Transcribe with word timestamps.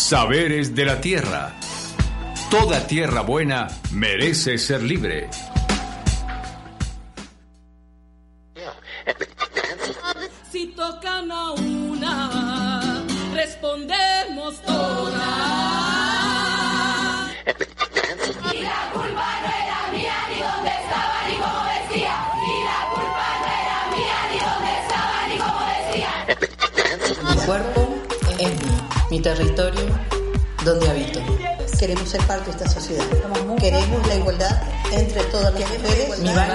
Saberes 0.00 0.74
de 0.74 0.86
la 0.86 1.00
tierra. 1.00 1.52
Toda 2.50 2.84
tierra 2.86 3.20
buena 3.20 3.68
merece 3.92 4.58
ser 4.58 4.82
libre. 4.82 5.28
Si 10.50 10.68
tocan 10.68 11.30
a 11.30 11.52
una, 11.52 13.04
respondemos 13.34 14.60
todas. 14.62 15.49
Mi 29.10 29.20
territorio 29.20 29.86
donde 30.64 30.88
habito. 30.88 31.20
Queremos 31.78 32.08
ser 32.08 32.22
parte 32.26 32.46
de 32.46 32.56
esta 32.56 32.68
sociedad. 32.68 33.04
Queremos 33.58 34.06
la 34.06 34.14
igualdad 34.14 34.62
entre 34.92 35.22
todas 35.24 35.52
las 35.54 35.70
mujeres. 35.70 36.18
Mi 36.20 36.32
baile 36.34 36.54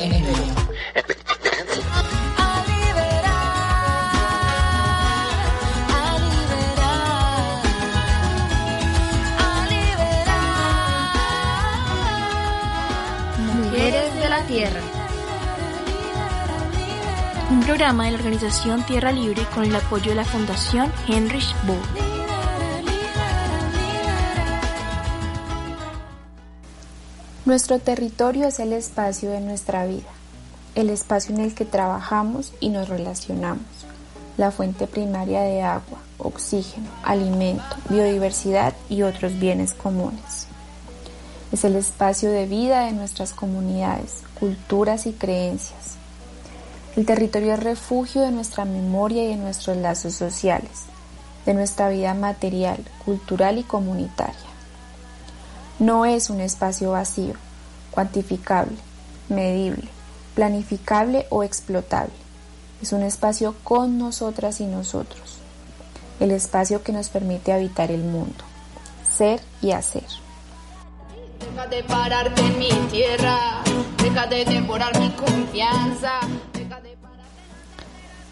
es 0.00 0.08
mío. 0.08 0.54
A 2.36 2.64
liberar, 2.66 3.34
a 5.90 6.18
liberar, 6.18 6.94
a 9.38 9.68
liberar. 9.70 10.44
Mujeres 13.54 14.14
de 14.14 14.28
la 14.28 14.40
Tierra. 14.46 14.83
Programa 17.64 18.04
de 18.04 18.10
la 18.10 18.18
organización 18.18 18.84
Tierra 18.84 19.10
Libre 19.10 19.46
con 19.54 19.64
el 19.64 19.74
apoyo 19.74 20.10
de 20.10 20.16
la 20.16 20.26
Fundación 20.26 20.92
Heinrich 21.08 21.54
Böll. 21.66 21.78
Nuestro 27.46 27.78
territorio 27.78 28.48
es 28.48 28.58
el 28.60 28.74
espacio 28.74 29.30
de 29.30 29.40
nuestra 29.40 29.86
vida, 29.86 30.10
el 30.74 30.90
espacio 30.90 31.34
en 31.34 31.40
el 31.40 31.54
que 31.54 31.64
trabajamos 31.64 32.52
y 32.60 32.68
nos 32.68 32.90
relacionamos, 32.90 33.64
la 34.36 34.50
fuente 34.50 34.86
primaria 34.86 35.40
de 35.40 35.62
agua, 35.62 36.00
oxígeno, 36.18 36.90
alimento, 37.02 37.64
biodiversidad 37.88 38.74
y 38.90 39.04
otros 39.04 39.38
bienes 39.38 39.72
comunes. 39.72 40.48
Es 41.50 41.64
el 41.64 41.76
espacio 41.76 42.30
de 42.30 42.44
vida 42.44 42.84
de 42.84 42.92
nuestras 42.92 43.32
comunidades, 43.32 44.22
culturas 44.38 45.06
y 45.06 45.12
creencias. 45.12 46.03
El 46.96 47.06
territorio 47.06 47.54
es 47.54 47.60
refugio 47.60 48.22
de 48.22 48.30
nuestra 48.30 48.64
memoria 48.64 49.24
y 49.24 49.28
de 49.28 49.36
nuestros 49.36 49.76
lazos 49.76 50.14
sociales, 50.14 50.84
de 51.44 51.52
nuestra 51.52 51.88
vida 51.88 52.14
material, 52.14 52.78
cultural 53.04 53.58
y 53.58 53.64
comunitaria. 53.64 54.34
No 55.80 56.06
es 56.06 56.30
un 56.30 56.40
espacio 56.40 56.92
vacío, 56.92 57.34
cuantificable, 57.90 58.76
medible, 59.28 59.88
planificable 60.36 61.26
o 61.30 61.42
explotable. 61.42 62.14
Es 62.80 62.92
un 62.92 63.02
espacio 63.02 63.56
con 63.64 63.98
nosotras 63.98 64.60
y 64.60 64.66
nosotros. 64.66 65.38
El 66.20 66.30
espacio 66.30 66.84
que 66.84 66.92
nos 66.92 67.08
permite 67.08 67.52
habitar 67.52 67.90
el 67.90 68.04
mundo, 68.04 68.44
ser 69.10 69.40
y 69.60 69.72
hacer. 69.72 70.04
Deja 71.40 71.66
de 71.66 71.82
pararte 71.82 72.40
en 72.40 72.58
mi 72.58 72.70
tierra, 72.92 73.62
deja 74.00 74.26
de 74.26 74.44
devorar 74.44 74.96
mi 75.00 75.10
confianza. 75.10 76.20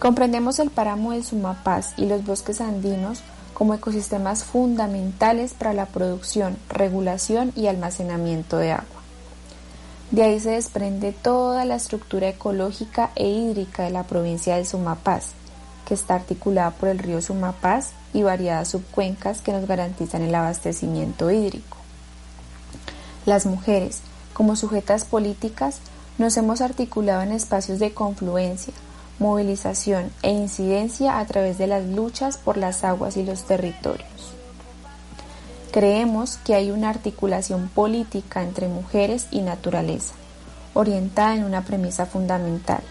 Comprendemos 0.02 0.58
el 0.58 0.70
páramo 0.70 1.12
del 1.12 1.22
Sumapaz 1.22 1.92
y 1.96 2.06
los 2.06 2.24
bosques 2.24 2.60
andinos 2.60 3.20
como 3.54 3.72
ecosistemas 3.72 4.42
fundamentales 4.42 5.54
para 5.54 5.74
la 5.74 5.86
producción, 5.86 6.56
regulación 6.68 7.52
y 7.54 7.68
almacenamiento 7.68 8.56
de 8.56 8.72
agua. 8.72 9.00
De 10.10 10.24
ahí 10.24 10.40
se 10.40 10.50
desprende 10.50 11.12
toda 11.12 11.64
la 11.64 11.76
estructura 11.76 12.28
ecológica 12.28 13.12
e 13.14 13.28
hídrica 13.28 13.84
de 13.84 13.90
la 13.90 14.02
provincia 14.02 14.56
del 14.56 14.66
Sumapaz, 14.66 15.34
que 15.86 15.94
está 15.94 16.16
articulada 16.16 16.72
por 16.72 16.88
el 16.88 16.98
río 16.98 17.22
Sumapaz 17.22 17.90
y 18.12 18.24
variadas 18.24 18.70
subcuencas 18.70 19.40
que 19.40 19.52
nos 19.52 19.68
garantizan 19.68 20.22
el 20.22 20.34
abastecimiento 20.34 21.30
hídrico. 21.30 21.76
Las 23.24 23.46
mujeres, 23.46 24.00
como 24.32 24.56
sujetas 24.56 25.04
políticas, 25.04 25.78
nos 26.18 26.36
hemos 26.36 26.60
articulado 26.60 27.22
en 27.22 27.30
espacios 27.30 27.78
de 27.78 27.94
confluencia, 27.94 28.74
movilización 29.22 30.10
e 30.22 30.32
incidencia 30.32 31.20
a 31.20 31.24
través 31.26 31.56
de 31.56 31.68
las 31.68 31.84
luchas 31.84 32.36
por 32.36 32.56
las 32.56 32.82
aguas 32.82 33.16
y 33.16 33.22
los 33.22 33.44
territorios. 33.44 34.34
Creemos 35.70 36.38
que 36.38 36.54
hay 36.54 36.72
una 36.72 36.90
articulación 36.90 37.68
política 37.68 38.42
entre 38.42 38.66
mujeres 38.66 39.28
y 39.30 39.40
naturaleza, 39.40 40.14
orientada 40.74 41.36
en 41.36 41.44
una 41.44 41.62
premisa 41.62 42.04
fundamental, 42.04 42.82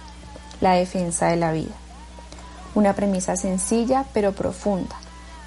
la 0.62 0.74
defensa 0.74 1.28
de 1.28 1.36
la 1.36 1.52
vida. 1.52 1.76
Una 2.74 2.94
premisa 2.94 3.36
sencilla 3.36 4.06
pero 4.14 4.32
profunda, 4.32 4.96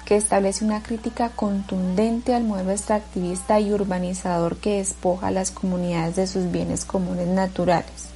que 0.05 0.15
establece 0.15 0.63
una 0.63 0.83
crítica 0.83 1.29
contundente 1.29 2.35
al 2.35 2.43
modelo 2.43 2.71
extractivista 2.71 3.59
y 3.59 3.73
urbanizador 3.73 4.57
que 4.57 4.77
despoja 4.77 5.27
a 5.27 5.31
las 5.31 5.49
comunidades 5.49 6.15
de 6.15 6.27
sus 6.27 6.51
bienes 6.51 6.85
comunes 6.85 7.27
naturales, 7.27 8.09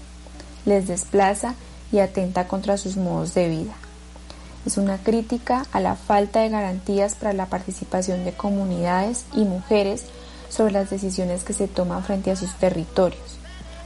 les 0.66 0.88
desplaza 0.88 1.56
y 1.92 2.00
atenta 2.00 2.48
contra 2.48 2.78
sus 2.78 2.98
modos 2.98 3.34
de 3.34 3.50
vida. 3.50 3.74
Es 4.66 4.78
una 4.78 4.98
crítica 4.98 5.66
a 5.72 5.80
la 5.80 5.96
falta 5.96 6.42
de 6.42 6.50
garantías 6.50 7.16
para 7.16 7.34
la 7.34 7.46
participación 7.46 8.26
de 8.26 8.34
comunidades 8.34 9.26
y 9.34 9.46
mujeres 9.46 10.06
sobre 10.50 10.74
las 10.74 10.90
decisiones 10.90 11.44
que 11.44 11.54
se 11.54 11.68
toman 11.68 12.04
frente 12.04 12.32
a 12.32 12.36
sus 12.36 12.54
territorios, 12.56 13.38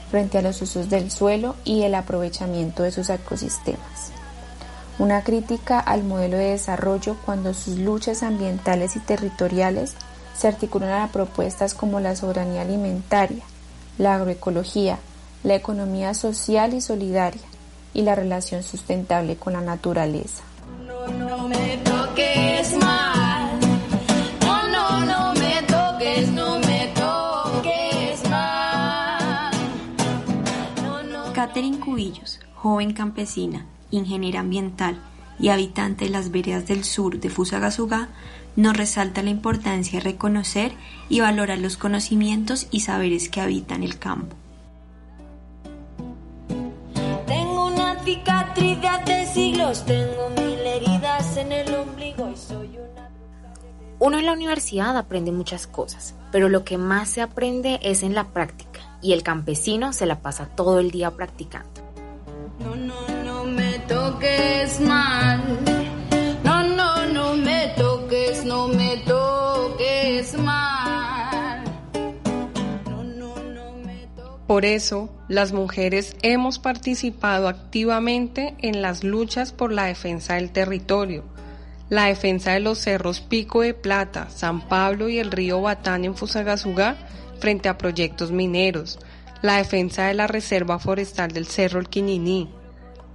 frente 0.09 0.37
a 0.37 0.41
los 0.41 0.61
usos 0.61 0.89
del 0.89 1.11
suelo 1.11 1.55
y 1.63 1.83
el 1.83 1.95
aprovechamiento 1.95 2.83
de 2.83 2.91
sus 2.91 3.09
ecosistemas. 3.09 4.11
Una 4.99 5.23
crítica 5.23 5.79
al 5.79 6.03
modelo 6.03 6.37
de 6.37 6.51
desarrollo 6.51 7.17
cuando 7.25 7.53
sus 7.53 7.77
luchas 7.77 8.23
ambientales 8.23 8.95
y 8.95 8.99
territoriales 8.99 9.93
se 10.35 10.47
articulan 10.47 11.01
a 11.01 11.11
propuestas 11.11 11.73
como 11.73 11.99
la 11.99 12.15
soberanía 12.15 12.61
alimentaria, 12.61 13.43
la 13.97 14.15
agroecología, 14.15 14.97
la 15.43 15.55
economía 15.55 16.13
social 16.13 16.73
y 16.73 16.81
solidaria 16.81 17.52
y 17.93 18.01
la 18.01 18.15
relación 18.15 18.63
sustentable 18.63 19.35
con 19.35 19.53
la 19.53 19.61
naturaleza. 19.61 20.43
No, 20.85 21.07
no 21.07 21.47
me 21.47 21.77
toques 21.77 22.77
mal. 22.77 23.59
No, 24.41 24.67
no, 24.69 25.05
no 25.05 25.33
me 25.33 25.61
toques, 25.63 26.29
no 26.31 26.59
me 26.59 26.91
toques 26.95 28.29
mal. 28.29 29.51
No, 30.83 31.03
no. 31.03 31.33
Catherine 31.33 31.79
Cubillos, 31.79 32.39
joven 32.55 32.93
campesina, 32.93 33.65
ingeniera 33.91 34.39
ambiental 34.39 34.99
y 35.39 35.49
habitante 35.49 36.05
de 36.05 36.11
las 36.11 36.31
veredas 36.31 36.67
del 36.67 36.83
sur 36.83 37.19
de 37.19 37.29
Fusagasugá, 37.29 38.09
nos 38.55 38.77
resalta 38.77 39.23
la 39.23 39.31
importancia 39.31 39.99
de 39.99 40.05
reconocer 40.05 40.73
y 41.09 41.21
valorar 41.21 41.57
los 41.57 41.75
conocimientos 41.75 42.67
y 42.71 42.81
saberes 42.81 43.29
que 43.29 43.41
habitan 43.41 43.83
el 43.83 43.97
campo. 43.97 44.35
Cicatriz 48.03 48.81
de 48.81 48.87
hace 48.87 49.25
siglos, 49.27 49.85
tengo 49.85 50.29
mil 50.37 50.59
heridas 50.59 51.37
en 51.37 51.51
el 51.51 51.73
ombligo 51.73 52.29
y 52.29 52.37
soy 52.37 52.77
una. 52.77 53.09
Uno 53.99 54.19
en 54.19 54.25
la 54.25 54.33
universidad 54.33 54.97
aprende 54.97 55.31
muchas 55.31 55.67
cosas, 55.67 56.15
pero 56.31 56.49
lo 56.49 56.63
que 56.63 56.77
más 56.77 57.09
se 57.09 57.21
aprende 57.21 57.79
es 57.81 58.03
en 58.03 58.13
la 58.13 58.25
práctica 58.29 58.81
y 59.01 59.13
el 59.13 59.23
campesino 59.23 59.93
se 59.93 60.05
la 60.05 60.21
pasa 60.21 60.47
todo 60.47 60.79
el 60.79 60.91
día 60.91 61.11
practicando. 61.11 61.69
No, 62.59 62.75
no, 62.75 63.23
no 63.23 63.43
me 63.45 63.79
toques 63.79 64.79
mal. 64.81 65.41
Por 74.53 74.65
eso, 74.65 75.09
las 75.29 75.51
mujeres 75.51 76.15
hemos 76.21 76.59
participado 76.59 77.47
activamente 77.47 78.53
en 78.59 78.83
las 78.83 79.03
luchas 79.03 79.51
por 79.51 79.71
la 79.71 79.85
defensa 79.85 80.35
del 80.35 80.51
territorio, 80.51 81.23
la 81.89 82.05
defensa 82.05 82.51
de 82.51 82.59
los 82.59 82.77
cerros 82.77 83.19
Pico 83.19 83.61
de 83.61 83.73
Plata, 83.73 84.29
San 84.29 84.61
Pablo 84.67 85.09
y 85.09 85.17
el 85.17 85.31
río 85.31 85.59
Batán 85.59 86.05
en 86.05 86.15
Fusagasugá 86.15 86.97
frente 87.39 87.67
a 87.67 87.79
proyectos 87.79 88.31
mineros, 88.31 88.99
la 89.41 89.57
defensa 89.57 90.05
de 90.05 90.13
la 90.13 90.27
reserva 90.27 90.77
forestal 90.77 91.31
del 91.31 91.47
Cerro 91.47 91.79
El 91.79 92.47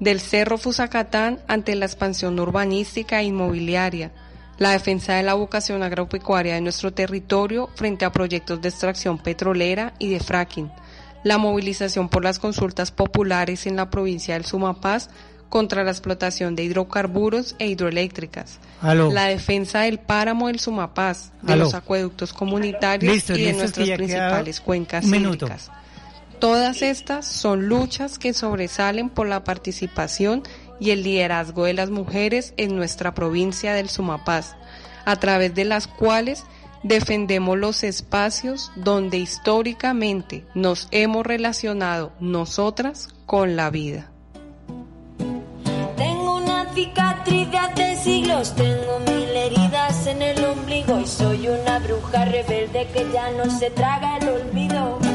del 0.01 0.19
Cerro 0.19 0.59
Fusacatán 0.59 1.39
ante 1.47 1.77
la 1.77 1.87
expansión 1.87 2.41
urbanística 2.41 3.21
e 3.21 3.27
inmobiliaria, 3.27 4.11
la 4.59 4.73
defensa 4.73 5.15
de 5.15 5.23
la 5.23 5.35
vocación 5.35 5.85
agropecuaria 5.85 6.55
de 6.55 6.63
nuestro 6.63 6.93
territorio 6.93 7.69
frente 7.77 8.05
a 8.05 8.11
proyectos 8.11 8.61
de 8.61 8.71
extracción 8.71 9.19
petrolera 9.19 9.95
y 10.01 10.11
de 10.11 10.19
fracking, 10.19 10.73
la 11.25 11.39
movilización 11.39 12.09
por 12.09 12.25
las 12.25 12.39
consultas 12.39 12.91
populares 12.91 13.67
en 13.67 13.77
la 13.77 13.91
provincia 13.91 14.35
del 14.35 14.45
Sumapaz 14.45 15.09
contra 15.49 15.83
la 15.83 15.91
explotación 15.91 16.55
de 16.55 16.65
hidrocarburos 16.65 17.57
e 17.59 17.69
hidroeléctricas, 17.69 18.59
la 18.83 19.25
defensa 19.25 19.81
del 19.81 19.99
páramo 19.99 20.49
del 20.49 20.61
Sumapaz, 20.61 21.33
de 21.43 21.57
los 21.57 21.75
acueductos 21.75 22.33
comunitarios 22.33 23.31
y 23.31 23.45
de 23.45 23.53
nuestras 23.55 23.91
principales 23.91 24.61
cuencas 24.61 25.05
hídricas. 25.07 25.71
Todas 26.39 26.83
estas 26.83 27.27
son 27.27 27.67
luchas 27.67 28.19
que 28.19 28.33
sobresalen 28.33 29.09
por 29.09 29.27
la 29.27 29.43
participación 29.43 30.45
y 30.79 30.91
el 30.91 31.03
liderazgo 31.03 31.65
de 31.65 31.73
las 31.73 31.91
mujeres 31.91 32.55
en 32.57 32.77
nuestra 32.77 33.13
provincia 33.15 33.73
del 33.73 33.89
Sumapaz, 33.89 34.55
a 35.05 35.17
través 35.17 35.55
de 35.55 35.65
las 35.65 35.89
cuales 35.89 36.45
defendemos 36.83 37.59
los 37.59 37.85
espacios 37.85 38.71
donde 38.77 39.19
históricamente 39.19 40.45
nos 40.55 40.89
hemos 40.91 41.27
relacionado 41.27 42.13
nosotras 42.21 43.09
con 43.27 43.57
la 43.57 43.71
vida. 43.71 44.11
Tengo 45.97 46.37
una 46.37 46.73
cicatriz 46.75 47.51
de 47.51 47.59
hace 47.59 47.97
siglos, 47.97 48.55
tengo 48.55 49.01
mil 49.07 49.29
heridas 49.29 50.07
en 50.07 50.23
el 50.23 50.45
ombligo 50.45 51.01
y 51.01 51.07
soy 51.07 51.49
una 51.49 51.79
bruja 51.79 52.25
rebelde 52.25 52.87
que 52.93 53.07
ya 53.13 53.31
no 53.33 53.51
se 53.51 53.71
traga 53.71 54.19
el 54.19 54.29
olvido. 54.29 55.08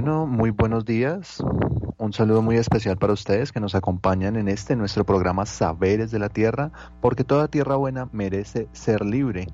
Bueno, 0.00 0.28
muy 0.28 0.50
buenos 0.50 0.84
días. 0.84 1.42
Un 1.96 2.12
saludo 2.12 2.40
muy 2.40 2.54
especial 2.54 2.98
para 2.98 3.12
ustedes 3.12 3.50
que 3.50 3.58
nos 3.58 3.74
acompañan 3.74 4.36
en 4.36 4.46
este 4.46 4.76
nuestro 4.76 5.04
programa 5.04 5.44
Saberes 5.44 6.12
de 6.12 6.20
la 6.20 6.28
Tierra, 6.28 6.70
porque 7.00 7.24
toda 7.24 7.48
tierra 7.48 7.74
buena 7.74 8.08
merece 8.12 8.68
ser 8.70 9.04
libre. 9.04 9.48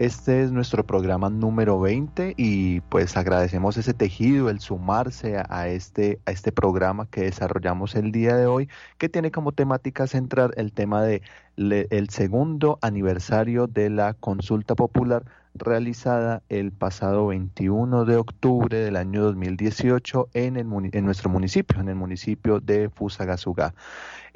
Este 0.00 0.42
es 0.42 0.50
nuestro 0.50 0.84
programa 0.84 1.30
número 1.30 1.78
20 1.78 2.34
y 2.36 2.80
pues 2.80 3.16
agradecemos 3.16 3.76
ese 3.76 3.94
tejido, 3.94 4.50
el 4.50 4.58
sumarse 4.58 5.36
a, 5.48 5.68
este, 5.68 6.18
a 6.26 6.32
este 6.32 6.50
programa 6.50 7.06
que 7.06 7.20
desarrollamos 7.20 7.94
el 7.94 8.10
día 8.10 8.34
de 8.34 8.46
hoy, 8.46 8.68
que 8.98 9.08
tiene 9.08 9.30
como 9.30 9.52
temática 9.52 10.08
central 10.08 10.54
el 10.56 10.72
tema 10.72 11.02
de 11.02 11.22
el 11.56 12.08
segundo 12.10 12.80
aniversario 12.82 13.68
de 13.68 13.90
la 13.90 14.14
consulta 14.14 14.74
popular 14.74 15.22
realizada 15.54 16.42
el 16.48 16.72
pasado 16.72 17.28
21 17.28 18.04
de 18.04 18.16
octubre 18.16 18.76
del 18.76 18.96
año 18.96 19.22
2018 19.22 20.28
en, 20.34 20.56
el, 20.56 20.66
en 20.92 21.04
nuestro 21.04 21.30
municipio, 21.30 21.80
en 21.80 21.88
el 21.88 21.94
municipio 21.94 22.60
de 22.60 22.90
Fusagasugá. 22.90 23.74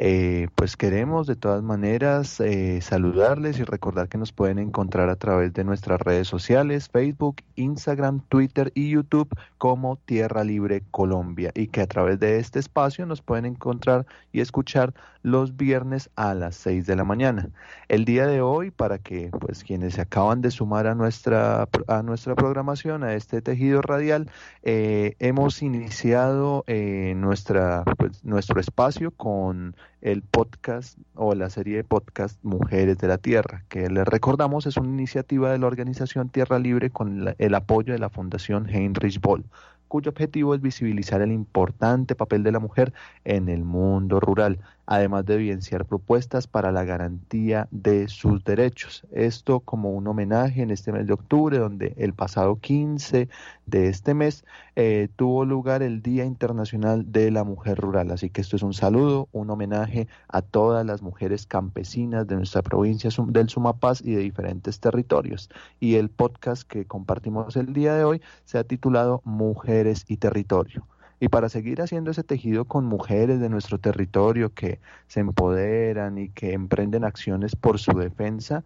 Eh, 0.00 0.46
pues 0.54 0.76
queremos 0.76 1.26
de 1.26 1.34
todas 1.34 1.60
maneras 1.60 2.38
eh, 2.38 2.80
saludarles 2.80 3.58
y 3.58 3.64
recordar 3.64 4.08
que 4.08 4.16
nos 4.16 4.30
pueden 4.30 4.60
encontrar 4.60 5.08
a 5.08 5.16
través 5.16 5.52
de 5.54 5.64
nuestras 5.64 6.00
redes 6.00 6.28
sociales, 6.28 6.88
Facebook, 6.88 7.42
Instagram, 7.56 8.20
Twitter 8.28 8.70
y 8.76 8.90
YouTube 8.90 9.28
como 9.58 9.96
Tierra 9.96 10.44
Libre 10.44 10.84
Colombia 10.92 11.50
y 11.52 11.66
que 11.66 11.80
a 11.80 11.88
través 11.88 12.20
de 12.20 12.38
este 12.38 12.60
espacio 12.60 13.06
nos 13.06 13.22
pueden 13.22 13.44
encontrar 13.44 14.06
y 14.30 14.40
escuchar 14.40 14.94
los 15.22 15.56
viernes 15.56 16.10
a 16.14 16.32
las 16.34 16.54
6 16.54 16.86
de 16.86 16.94
la 16.94 17.02
mañana. 17.02 17.50
El 17.88 18.04
día 18.04 18.28
de 18.28 18.40
hoy, 18.40 18.70
para 18.70 18.98
que 18.98 19.30
pues 19.40 19.64
quienes 19.64 19.94
se 19.94 20.00
acaban 20.00 20.42
de 20.42 20.52
sumar 20.52 20.86
a 20.86 20.94
nuestra, 21.08 21.66
a 21.86 22.02
nuestra 22.02 22.34
programación, 22.34 23.02
a 23.02 23.14
este 23.14 23.40
tejido 23.40 23.80
radial, 23.80 24.30
eh, 24.62 25.16
hemos 25.20 25.62
iniciado 25.62 26.64
eh, 26.66 27.14
nuestra, 27.16 27.82
pues, 27.96 28.22
nuestro 28.26 28.60
espacio 28.60 29.10
con 29.10 29.74
el 30.02 30.20
podcast 30.20 30.98
o 31.14 31.34
la 31.34 31.48
serie 31.48 31.78
de 31.78 31.84
podcast 31.84 32.38
Mujeres 32.44 32.98
de 32.98 33.08
la 33.08 33.16
Tierra, 33.16 33.64
que 33.70 33.88
les 33.88 34.04
recordamos 34.04 34.66
es 34.66 34.76
una 34.76 34.90
iniciativa 34.90 35.50
de 35.50 35.56
la 35.56 35.66
organización 35.66 36.28
Tierra 36.28 36.58
Libre 36.58 36.90
con 36.90 37.34
el 37.38 37.54
apoyo 37.54 37.94
de 37.94 37.98
la 37.98 38.10
Fundación 38.10 38.68
Heinrich 38.68 39.18
Boll 39.18 39.46
cuyo 39.88 40.10
objetivo 40.10 40.54
es 40.54 40.60
visibilizar 40.60 41.22
el 41.22 41.32
importante 41.32 42.14
papel 42.14 42.42
de 42.42 42.52
la 42.52 42.58
mujer 42.58 42.92
en 43.24 43.48
el 43.48 43.64
mundo 43.64 44.20
rural, 44.20 44.58
además 44.90 45.26
de 45.26 45.34
evidenciar 45.34 45.84
propuestas 45.84 46.46
para 46.46 46.72
la 46.72 46.82
garantía 46.82 47.68
de 47.70 48.08
sus 48.08 48.42
derechos. 48.42 49.06
Esto 49.12 49.60
como 49.60 49.90
un 49.90 50.06
homenaje 50.06 50.62
en 50.62 50.70
este 50.70 50.92
mes 50.92 51.06
de 51.06 51.12
octubre, 51.12 51.58
donde 51.58 51.92
el 51.98 52.14
pasado 52.14 52.56
15 52.56 53.28
de 53.66 53.88
este 53.88 54.14
mes 54.14 54.46
eh, 54.76 55.08
tuvo 55.14 55.44
lugar 55.44 55.82
el 55.82 56.00
Día 56.00 56.24
Internacional 56.24 57.12
de 57.12 57.30
la 57.30 57.44
Mujer 57.44 57.78
Rural. 57.78 58.10
Así 58.10 58.30
que 58.30 58.40
esto 58.40 58.56
es 58.56 58.62
un 58.62 58.72
saludo, 58.72 59.28
un 59.32 59.50
homenaje 59.50 60.08
a 60.26 60.40
todas 60.40 60.86
las 60.86 61.02
mujeres 61.02 61.46
campesinas 61.46 62.26
de 62.26 62.36
nuestra 62.36 62.62
provincia 62.62 63.10
del 63.26 63.48
Sumapaz 63.50 64.00
y 64.00 64.14
de 64.14 64.22
diferentes 64.22 64.80
territorios. 64.80 65.50
Y 65.80 65.96
el 65.96 66.08
podcast 66.08 66.62
que 66.62 66.86
compartimos 66.86 67.56
el 67.56 67.74
día 67.74 67.94
de 67.94 68.04
hoy 68.04 68.22
se 68.46 68.56
ha 68.56 68.64
titulado 68.64 69.20
Mujeres 69.26 70.06
y 70.08 70.16
Territorio. 70.16 70.86
Y 71.20 71.28
para 71.28 71.48
seguir 71.48 71.80
haciendo 71.80 72.10
ese 72.10 72.22
tejido 72.22 72.64
con 72.64 72.84
mujeres 72.84 73.40
de 73.40 73.48
nuestro 73.48 73.78
territorio 73.78 74.54
que 74.54 74.78
se 75.08 75.20
empoderan 75.20 76.18
y 76.18 76.28
que 76.28 76.52
emprenden 76.52 77.04
acciones 77.04 77.56
por 77.56 77.78
su 77.78 77.92
defensa, 77.92 78.62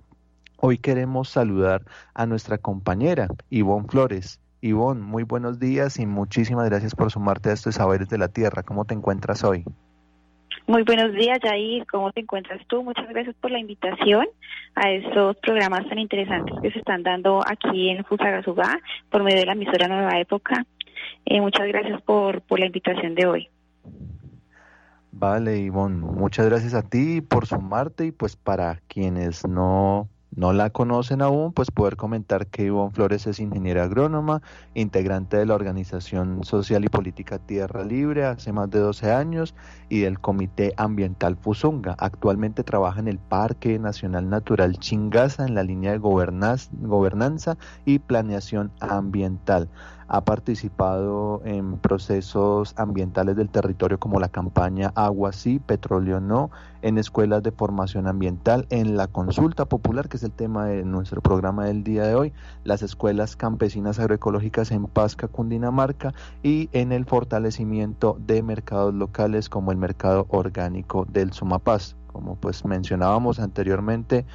hoy 0.59 0.79
queremos 0.79 1.31
saludar 1.31 1.83
a 2.15 2.27
nuestra 2.27 2.59
compañera 2.59 3.29
Ivonne 3.49 3.89
Flores. 3.89 4.41
Ivonne, 4.61 5.03
muy 5.03 5.25
buenos 5.25 5.59
días 5.59 5.99
y 5.99 6.07
muchísimas 6.07 6.69
gracias 6.69 6.95
por 6.95 7.11
sumarte 7.11 7.51
a 7.51 7.55
estos 7.55 7.77
saberes 7.77 8.09
de 8.09 8.19
la 8.19 8.29
tierra. 8.29 8.63
¿Cómo 8.63 8.85
te 8.85 8.95
encuentras 8.95 9.43
hoy? 9.45 9.65
Muy 10.67 10.85
buenos 10.85 11.13
días, 11.15 11.39
Jair. 11.43 11.85
¿Cómo 11.87 12.13
te 12.13 12.21
encuentras 12.21 12.65
tú? 12.69 12.85
Muchas 12.85 13.09
gracias 13.09 13.35
por 13.41 13.51
la 13.51 13.59
invitación 13.59 14.27
a 14.77 14.91
estos 14.91 15.37
programas 15.39 15.89
tan 15.89 15.99
interesantes 15.99 16.55
que 16.63 16.71
se 16.71 16.79
están 16.79 17.03
dando 17.03 17.41
aquí 17.45 17.91
en 17.91 18.05
Fusagasugá 18.05 18.79
por 19.11 19.25
medio 19.25 19.41
de 19.41 19.47
la 19.47 19.53
emisora 19.55 19.89
Nueva 19.89 20.21
Época. 20.21 20.65
Eh, 21.25 21.41
muchas 21.41 21.67
gracias 21.69 22.01
por, 22.03 22.43
por 22.43 22.59
la 22.59 22.67
invitación 22.67 23.15
de 23.15 23.27
hoy. 23.27 23.49
Vale, 25.13 25.59
Ivonne, 25.59 25.99
muchas 25.99 26.47
gracias 26.47 26.75
a 26.75 26.83
ti 26.83 27.21
por 27.21 27.47
sumarte 27.47 28.07
y 28.07 28.13
pues 28.13 28.35
para 28.35 28.81
quienes 28.89 29.47
no, 29.47 30.09
no 30.35 30.55
la 30.55 30.71
conocen 30.71 31.21
aún, 31.21 31.53
pues 31.53 31.71
poder 31.71 31.97
comentar 31.97 32.47
que 32.47 32.65
Ivonne 32.65 32.93
Flores 32.93 33.27
es 33.27 33.39
ingeniera 33.39 33.85
agrónoma, 33.85 34.41
integrante 34.75 35.37
de 35.37 35.45
la 35.45 35.55
organización 35.55 36.43
social 36.45 36.85
y 36.85 36.89
política 36.89 37.39
Tierra 37.39 37.85
Libre 37.85 38.25
hace 38.25 38.53
más 38.53 38.71
de 38.71 38.79
12 38.79 39.13
años 39.13 39.55
y 39.91 40.01
del 40.01 40.19
Comité 40.19 40.73
Ambiental 40.79 41.37
Fusunga. 41.37 41.95
Actualmente 41.99 42.65
trabaja 42.65 42.99
en 43.01 43.09
el 43.09 43.19
Parque 43.19 43.79
Nacional 43.79 44.31
Natural 44.31 44.79
Chingaza 44.79 45.45
en 45.47 45.55
la 45.55 45.63
línea 45.63 45.93
de 45.93 45.99
gobernanza 45.99 47.59
y 47.85 47.99
planeación 47.99 48.73
ambiental. 48.81 49.69
Ha 50.09 50.25
participado 50.25 51.43
en 51.45 51.79
procesos 51.79 52.75
ambientales 52.77 53.37
del 53.37 53.49
territorio 53.49 53.99
como 53.99 54.21
la 54.21 54.29
campaña 54.29 54.93
Agua 54.95 55.33
sí, 55.33 55.59
Petróleo 55.59 56.21
no, 56.21 56.51
en 56.83 56.99
escuelas 56.99 57.43
de 57.43 57.53
formación 57.53 58.07
ambiental, 58.07 58.67
en 58.71 58.97
la 58.97 59.07
consulta 59.07 59.65
popular, 59.65 60.09
que 60.09 60.17
es 60.17 60.23
el 60.23 60.33
tema 60.33 60.67
de 60.67 60.85
nuestro 60.85 61.21
programa 61.21 61.65
del 61.65 61.85
día 61.85 62.05
de 62.05 62.15
hoy, 62.15 62.33
las 62.65 62.83
escuelas 62.83 63.37
campesinas 63.37 63.99
agroecológicas 63.99 64.71
en 64.71 64.87
Pasca, 64.87 65.29
Cundinamarca, 65.29 66.13
y 66.43 66.69
en 66.73 66.93
el 66.93 67.05
fortalecimiento 67.05 68.17
de 68.21 68.43
mercados 68.43 68.95
locales 68.95 69.49
como 69.49 69.71
el 69.71 69.79
mercado 69.79 70.27
orgánico 70.29 71.07
del 71.11 71.33
Sumapaz. 71.33 71.97
Como 72.13 72.37
pues 72.37 72.65
mencionábamos 72.65 73.39
anteriormente, 73.41 74.27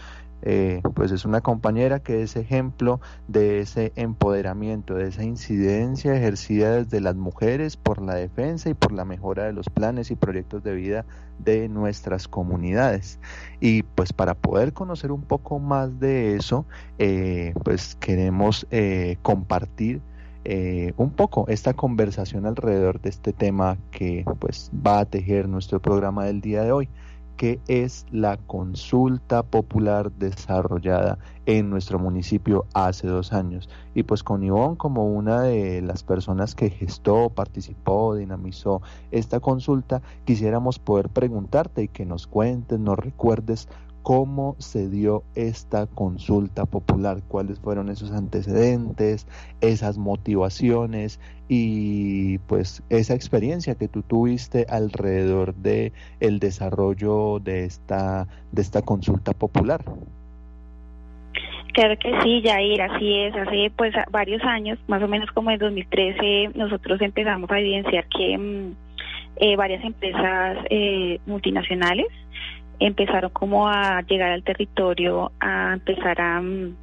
eh, 0.49 0.81
pues 0.93 1.11
es 1.11 1.25
una 1.25 1.41
compañera 1.41 1.99
que 1.99 2.21
es 2.21 2.37
ejemplo 2.37 3.01
de 3.27 3.59
ese 3.59 3.91
empoderamiento, 3.97 4.93
de 4.95 5.09
esa 5.09 5.25
incidencia 5.25 6.15
ejercida 6.15 6.71
desde 6.71 7.01
las 7.01 7.17
mujeres 7.17 7.75
por 7.75 8.01
la 8.01 8.15
defensa 8.15 8.69
y 8.69 8.73
por 8.73 8.93
la 8.93 9.03
mejora 9.03 9.43
de 9.43 9.51
los 9.51 9.69
planes 9.69 10.09
y 10.09 10.15
proyectos 10.15 10.63
de 10.63 10.73
vida 10.73 11.05
de 11.37 11.67
nuestras 11.67 12.29
comunidades. 12.29 13.19
Y 13.59 13.83
pues 13.83 14.13
para 14.13 14.35
poder 14.35 14.71
conocer 14.71 15.11
un 15.11 15.23
poco 15.23 15.59
más 15.59 15.99
de 15.99 16.35
eso, 16.37 16.65
eh, 16.97 17.53
pues 17.65 17.95
queremos 17.95 18.67
eh, 18.71 19.17
compartir 19.23 19.99
eh, 20.45 20.93
un 20.95 21.09
poco 21.09 21.43
esta 21.49 21.73
conversación 21.73 22.45
alrededor 22.45 23.01
de 23.01 23.09
este 23.09 23.33
tema 23.33 23.77
que 23.91 24.23
pues 24.39 24.71
va 24.73 24.99
a 24.99 25.05
tejer 25.05 25.49
nuestro 25.49 25.81
programa 25.81 26.23
del 26.23 26.39
día 26.39 26.63
de 26.63 26.71
hoy 26.71 26.87
qué 27.37 27.59
es 27.67 28.05
la 28.11 28.37
consulta 28.37 29.43
popular 29.43 30.11
desarrollada 30.11 31.19
en 31.45 31.69
nuestro 31.69 31.99
municipio 31.99 32.65
hace 32.73 33.07
dos 33.07 33.31
años. 33.31 33.69
Y 33.93 34.03
pues 34.03 34.23
con 34.23 34.43
Ivonne 34.43 34.77
como 34.77 35.05
una 35.05 35.43
de 35.43 35.81
las 35.81 36.03
personas 36.03 36.55
que 36.55 36.69
gestó, 36.69 37.29
participó, 37.29 38.15
dinamizó 38.15 38.81
esta 39.11 39.39
consulta, 39.39 40.01
quisiéramos 40.25 40.79
poder 40.79 41.09
preguntarte 41.09 41.83
y 41.83 41.87
que 41.87 42.05
nos 42.05 42.27
cuentes, 42.27 42.79
nos 42.79 42.97
recuerdes 42.97 43.69
cómo 44.07 44.55
se 44.57 44.87
dio 44.87 45.23
esta 45.35 45.85
consulta 45.85 46.65
popular, 46.65 47.17
cuáles 47.27 47.59
fueron 47.59 47.89
esos 47.89 48.13
antecedentes, 48.13 49.27
esas 49.59 49.97
motivaciones 49.97 51.19
y 51.49 52.37
pues 52.47 52.83
esa 52.89 53.15
experiencia 53.15 53.75
que 53.75 53.89
tú 53.89 54.03
tuviste 54.03 54.65
alrededor 54.69 55.55
de 55.55 55.91
el 56.21 56.39
desarrollo 56.39 57.39
de 57.39 57.65
esta 57.65 58.27
de 58.53 58.61
esta 58.61 58.81
consulta 58.81 59.33
popular. 59.33 59.83
Claro 61.73 61.99
que 61.99 62.17
sí, 62.23 62.41
Jair, 62.45 62.81
así 62.81 63.13
es. 63.13 63.35
Hace 63.35 63.73
pues 63.75 63.93
varios 64.09 64.41
años, 64.45 64.79
más 64.87 65.03
o 65.03 65.09
menos 65.09 65.29
como 65.31 65.51
en 65.51 65.59
2013, 65.59 66.51
nosotros 66.55 67.01
empezamos 67.01 67.51
a 67.51 67.59
evidenciar 67.59 68.05
que 68.07 68.37
mm, 68.37 68.71
eh, 69.41 69.57
varias 69.57 69.83
empresas 69.83 70.59
eh, 70.69 71.19
multinacionales 71.25 72.07
empezaron 72.79 73.31
como 73.31 73.67
a 73.67 74.01
llegar 74.01 74.31
al 74.31 74.43
territorio, 74.43 75.31
a 75.39 75.73
empezar 75.73 76.19
a, 76.21 76.41
mm, 76.41 76.75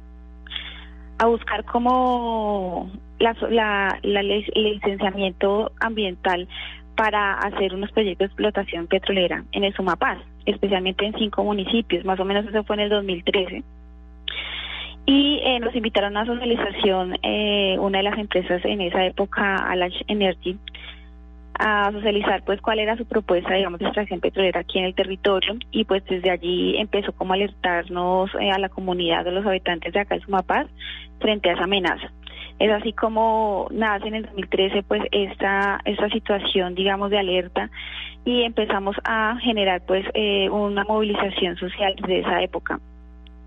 a 1.19 1.25
buscar 1.27 1.63
como 1.65 2.91
la, 3.19 3.35
la, 3.49 3.99
el 4.03 4.43
licenciamiento 4.53 5.71
ambiental 5.79 6.47
para 6.95 7.33
hacer 7.33 7.73
unos 7.73 7.91
proyectos 7.91 8.19
de 8.19 8.25
explotación 8.25 8.87
petrolera 8.87 9.43
en 9.51 9.63
el 9.63 9.73
Sumapaz, 9.73 10.17
especialmente 10.45 11.05
en 11.05 11.13
cinco 11.13 11.43
municipios, 11.43 12.05
más 12.05 12.19
o 12.19 12.25
menos 12.25 12.45
eso 12.45 12.63
fue 12.63 12.77
en 12.77 12.81
el 12.81 12.89
2013. 12.89 13.63
Y 15.07 15.39
eh, 15.43 15.59
nos 15.59 15.75
invitaron 15.75 16.17
a 16.17 16.25
socialización 16.25 17.17
eh, 17.21 17.77
una 17.79 17.99
de 17.99 18.03
las 18.05 18.17
empresas 18.17 18.63
en 18.65 18.81
esa 18.81 19.05
época, 19.05 19.55
Alash 19.69 20.01
Energy, 20.07 20.57
a 21.57 21.91
socializar 21.91 22.43
pues 22.43 22.61
cuál 22.61 22.79
era 22.79 22.97
su 22.97 23.05
propuesta, 23.05 23.53
digamos, 23.53 23.79
de 23.79 23.85
extracción 23.85 24.19
petrolera 24.19 24.61
aquí 24.61 24.79
en 24.79 24.85
el 24.85 24.95
territorio 24.95 25.55
y 25.71 25.85
pues 25.85 26.03
desde 26.05 26.29
allí 26.29 26.77
empezó 26.77 27.11
como 27.13 27.33
a 27.33 27.35
alertarnos 27.35 28.29
eh, 28.39 28.51
a 28.51 28.59
la 28.59 28.69
comunidad 28.69 29.25
de 29.25 29.31
los 29.31 29.45
habitantes 29.45 29.93
de 29.93 29.99
acá 29.99 30.15
de 30.15 30.21
Sumapaz 30.21 30.67
frente 31.19 31.49
a 31.49 31.53
esa 31.53 31.63
amenaza. 31.63 32.11
Es 32.59 32.71
así 32.71 32.93
como 32.93 33.67
nace 33.71 34.07
en 34.07 34.15
el 34.15 34.23
2013 34.23 34.83
pues 34.83 35.03
esta, 35.11 35.79
esta 35.85 36.09
situación, 36.09 36.75
digamos, 36.75 37.09
de 37.09 37.19
alerta 37.19 37.69
y 38.23 38.43
empezamos 38.43 38.95
a 39.03 39.37
generar 39.41 39.81
pues 39.85 40.05
eh, 40.13 40.49
una 40.49 40.83
movilización 40.83 41.57
social 41.57 41.95
desde 41.97 42.19
esa 42.19 42.41
época. 42.41 42.79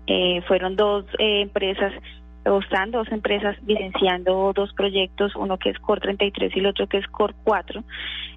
Eh, 0.07 0.41
fueron 0.47 0.75
dos 0.75 1.05
empresas 1.19 1.93
están 2.57 2.89
dos 2.89 3.07
empresas 3.11 3.55
vivenciando 3.61 4.51
dos 4.53 4.73
proyectos, 4.73 5.35
uno 5.35 5.57
que 5.57 5.69
es 5.69 5.79
COR 5.79 5.99
33 5.99 6.55
y 6.55 6.59
el 6.59 6.65
otro 6.65 6.87
que 6.87 6.97
es 6.97 7.07
COR 7.07 7.35
4, 7.43 7.83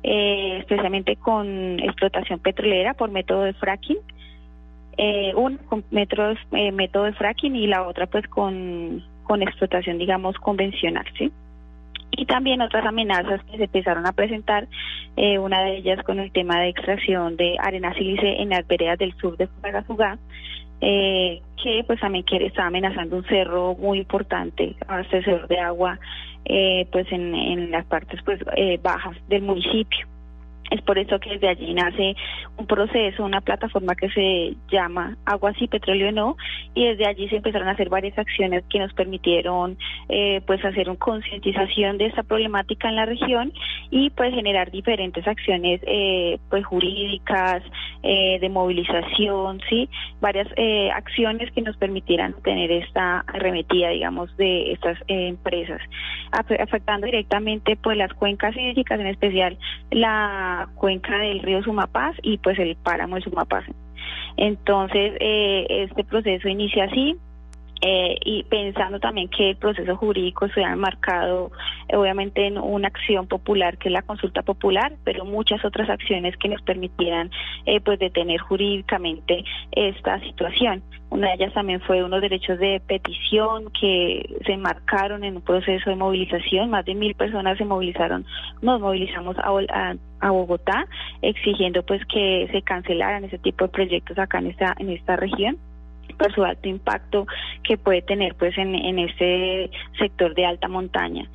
eh, 0.03 0.59
especialmente 0.59 1.17
con 1.17 1.81
explotación 1.81 2.39
petrolera 2.41 2.93
por 2.95 3.11
método 3.11 3.43
de 3.43 3.55
fracking. 3.55 3.99
Eh, 4.99 5.33
con 5.33 5.85
eh, 5.91 6.73
método 6.73 7.05
de 7.05 7.13
fracking 7.15 7.57
y 7.57 7.67
la 7.67 7.87
otra 7.87 8.07
pues 8.07 8.29
con, 8.29 9.03
con 9.25 9.41
explotación 9.41 9.97
digamos 9.97 10.37
convencional, 10.37 11.07
¿sí? 11.17 11.33
y 12.13 12.27
también 12.27 12.61
otras 12.61 12.85
amenazas 12.87 13.43
que 13.45 13.57
se 13.57 13.65
empezaron 13.65 14.07
a 14.07 14.13
presentar, 14.13 14.69
eh, 15.17 15.39
una 15.39 15.63
de 15.63 15.79
ellas 15.79 16.03
con 16.05 16.21
el 16.21 16.31
tema 16.31 16.61
de 16.61 16.69
extracción 16.69 17.37
de 17.37 17.57
arena 17.59 17.95
sílice 17.95 18.41
en 18.41 18.51
las 18.51 18.67
veredas 18.67 18.99
del 18.99 19.15
sur 19.17 19.37
de 19.37 19.47
Fusagasugá, 19.47 20.19
eh, 20.83 21.41
que 21.63 21.85
pues 21.87 22.01
también 22.01 22.25
quiere, 22.25 22.47
está 22.47 22.67
amenazando 22.67 23.17
un 23.17 23.25
cerro 23.25 23.77
muy 23.77 23.99
importante, 23.99 24.75
abastecedor 24.89 25.47
de 25.47 25.61
agua, 25.61 25.99
eh, 26.45 26.89
pues 26.91 27.07
en, 27.13 27.35
en 27.37 27.71
las 27.71 27.87
partes 27.87 28.21
pues 28.25 28.41
eh, 28.57 28.81
bajas 28.83 29.17
del 29.29 29.43
municipio. 29.43 30.12
Es 30.73 30.81
por 30.81 30.99
eso 30.99 31.21
que 31.21 31.31
desde 31.31 31.49
allí 31.49 31.75
nace 31.75 32.17
un 32.57 32.67
proceso, 32.67 33.25
una 33.25 33.43
plataforma 33.43 33.95
que 33.95 34.09
se 34.09 34.57
llama 34.71 35.19
Agua 35.27 35.53
y 35.59 35.69
Petróleo 35.69 36.11
No, 36.13 36.39
y 36.75 36.87
desde 36.87 37.07
allí 37.07 37.29
se 37.29 37.37
empezaron 37.37 37.69
a 37.69 37.73
hacer 37.73 37.91
varias 37.91 38.17
acciones 38.19 38.65
que 38.71 38.79
nos 38.79 38.91
permitieron 38.95 39.77
eh, 40.09 40.41
pues 40.47 40.65
hacer 40.65 40.89
una 40.89 40.99
concientización 40.99 41.99
de 41.99 42.07
esta 42.07 42.23
problemática 42.23 42.89
en 42.89 42.97
la 42.97 43.05
región 43.05 43.53
y 43.91 44.09
pues 44.11 44.35
generar 44.35 44.71
diferentes 44.71 45.27
acciones 45.29 45.83
eh, 45.87 46.39
pues 46.49 46.65
jurídicas, 46.65 47.63
eh, 48.03 48.39
de 48.41 48.49
movilización, 48.49 49.61
sí, 49.69 49.91
varias 50.23 50.49
acciones 50.95 51.53
que 51.53 51.61
nos 51.61 51.77
permitieran 51.77 52.35
tener 52.43 52.71
esta 52.71 53.21
arremetida, 53.21 53.91
digamos, 53.91 54.35
de 54.39 54.73
estas 54.73 54.99
empresas, 55.07 55.81
afectando 56.33 57.05
directamente 57.07 57.77
pues 57.77 57.99
las 57.99 58.13
cuencas 58.15 58.57
hídricas, 58.57 58.99
en 58.99 59.07
especial 59.09 59.59
la 59.91 60.62
cuenca 60.75 61.19
del 61.19 61.41
río 61.41 61.63
Sumapaz 61.63 62.17
y 62.23 62.39
pues 62.39 62.59
el 62.59 62.77
páramo 62.77 63.17
de 63.17 63.23
Sumapaz. 63.23 63.65
Entonces, 64.37 65.15
eh, 65.21 65.67
este 65.69 66.05
proceso 66.05 66.49
inicia 66.49 66.85
así, 66.85 67.17
eh, 67.85 68.17
y 68.25 68.45
pensando 68.45 69.01
también 69.01 69.29
que 69.29 69.51
el 69.51 69.57
proceso 69.57 69.97
jurídico 69.97 70.47
se 70.51 70.63
ha 70.63 70.77
marcado 70.77 71.51
eh, 71.89 71.97
obviamente 71.97 72.47
en 72.47 72.57
una 72.57 72.87
acción 72.87 73.27
popular 73.27 73.77
que 73.77 73.89
es 73.89 73.93
la 73.93 74.03
consulta 74.03 74.43
popular, 74.43 74.93
pero 75.03 75.25
muchas 75.25 75.65
otras 75.65 75.91
acciones 75.91 76.37
que 76.37 76.49
nos 76.49 76.63
permitieran 76.63 77.33
eh, 77.67 77.81
pues 77.81 77.99
detener 77.99 78.39
jurídicamente 78.41 79.45
esta 79.73 80.21
situación. 80.21 80.85
Una 81.11 81.29
de 81.29 81.35
ellas 81.35 81.55
también 81.55 81.81
fue 81.81 82.05
unos 82.05 82.23
derechos 82.23 82.57
de 82.61 82.81
petición 82.87 83.73
que 83.79 84.33
se 84.47 84.57
marcaron 84.57 85.25
en 85.25 85.37
un 85.37 85.43
proceso 85.43 85.91
de 85.91 85.97
movilización. 85.97 86.71
Más 86.71 86.85
de 86.85 86.95
mil 86.95 87.17
personas 87.17 87.59
se 87.59 87.65
movilizaron, 87.65 88.25
nos 88.63 88.81
movilizamos 88.81 89.37
a, 89.39 89.97
a, 90.21 90.31
Bogotá 90.31 90.87
exigiendo 91.21 91.83
pues 91.83 92.01
que 92.07 92.49
se 92.53 92.63
cancelaran 92.63 93.25
ese 93.25 93.39
tipo 93.39 93.65
de 93.65 93.73
proyectos 93.73 94.17
acá 94.19 94.39
en 94.39 94.47
esta, 94.47 94.75
en 94.79 94.91
esta 94.91 95.17
región 95.17 95.59
por 96.19 96.33
su 96.35 96.45
alto 96.45 96.69
impacto 96.69 97.27
que 97.63 97.77
puede 97.77 98.03
tener 98.03 98.35
pues 98.35 98.57
en, 98.59 98.75
en 98.75 98.99
este 98.99 99.71
sector 99.99 100.35
de 100.35 100.47
alta 100.47 100.69
montaña. 100.69 101.29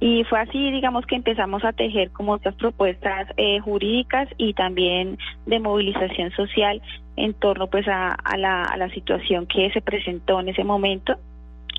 Y 0.00 0.24
fue 0.24 0.40
así, 0.40 0.72
digamos, 0.72 1.06
que 1.06 1.14
empezamos 1.14 1.64
a 1.64 1.72
tejer 1.72 2.10
como 2.10 2.32
otras 2.32 2.56
propuestas 2.56 3.28
eh, 3.36 3.60
jurídicas 3.60 4.28
y 4.36 4.52
también 4.52 5.16
de 5.46 5.60
movilización 5.60 6.32
social 6.32 6.82
en 7.16 7.34
torno 7.34 7.68
pues 7.68 7.86
a, 7.86 8.08
a 8.08 8.36
la 8.36 8.90
situación 8.94 9.46
que 9.46 9.70
se 9.70 9.80
presentó 9.80 10.40
en 10.40 10.48
ese 10.48 10.64
momento 10.64 11.16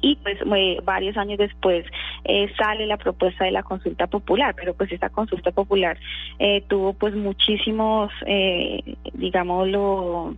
y 0.04 0.18
pues 0.18 0.38
eh, 0.56 0.78
varios 0.84 1.16
años 1.18 1.40
después 1.40 1.86
eh, 2.26 2.52
sale 2.58 2.86
la 2.86 2.98
propuesta 2.98 3.46
de 3.46 3.52
la 3.52 3.64
consulta 3.64 4.06
popular, 4.06 4.54
pero 4.54 4.74
pues 4.74 4.92
esta 4.92 5.10
consulta 5.10 5.52
popular 5.52 5.98
eh, 6.40 6.62
tuvo 6.68 6.94
pues 6.94 7.16
muchísimos, 7.16 8.12
eh, 8.26 8.98
digámoslo, 9.14 10.36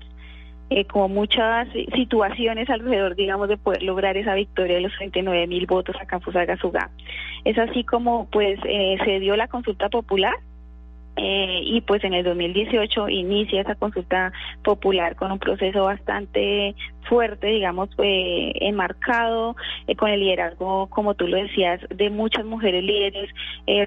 eh, 0.70 0.86
como 0.86 1.08
muchas 1.10 1.68
situaciones 1.94 2.70
alrededor, 2.70 3.16
digamos, 3.16 3.50
de 3.50 3.58
poder 3.58 3.84
lograr 3.84 4.18
esa 4.18 4.34
victoria 4.34 4.76
de 4.76 4.82
los 4.82 4.96
39 4.98 5.48
mil 5.48 5.66
votos 5.68 5.96
a 6.00 6.06
Campus 6.06 6.36
Agasugá. 6.36 6.90
Es 7.44 7.58
así 7.58 7.84
como, 7.84 8.28
pues, 8.32 8.60
eh, 8.66 8.98
se 9.06 9.20
dio 9.20 9.36
la 9.36 9.48
consulta 9.48 9.90
popular 9.90 10.34
eh, 11.18 11.62
y 11.64 11.80
pues 11.82 12.04
en 12.04 12.14
el 12.14 12.26
2018 12.26 13.08
inicia 13.08 13.62
esa 13.62 13.76
consulta 13.76 14.34
popular 14.64 15.16
con 15.16 15.32
un 15.32 15.40
proceso 15.40 15.86
bastante 15.86 16.76
fuerte, 17.08 17.48
digamos, 17.48 17.90
eh, 18.00 18.52
enmarcado 18.62 19.56
eh, 19.88 19.96
con 19.96 20.10
el 20.10 20.20
liderazgo, 20.20 20.88
como 20.88 21.14
tú 21.14 21.28
lo 21.28 21.38
decías, 21.38 21.80
de 21.90 22.10
muchas 22.10 22.46
mujeres 22.46 22.84
líderes 22.84 23.30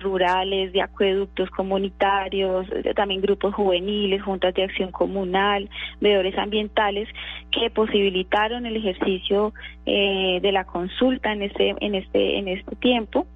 rurales, 0.02 0.72
de 0.72 0.80
acueductos 0.80 1.50
comunitarios, 1.50 2.66
también 2.94 3.20
grupos 3.20 3.54
juveniles, 3.54 4.22
juntas 4.22 4.54
de 4.54 4.64
acción 4.64 4.90
comunal, 4.90 5.68
veedores 6.00 6.36
ambientales, 6.38 7.08
que 7.50 7.70
posibilitaron 7.70 8.66
el 8.66 8.76
ejercicio 8.76 9.52
de 9.84 10.50
la 10.52 10.64
consulta 10.64 11.32
en 11.32 11.42
este, 11.42 11.74
en 11.80 11.94
este, 11.94 12.38
en 12.38 12.48
este 12.48 12.76
tiempo 12.76 13.26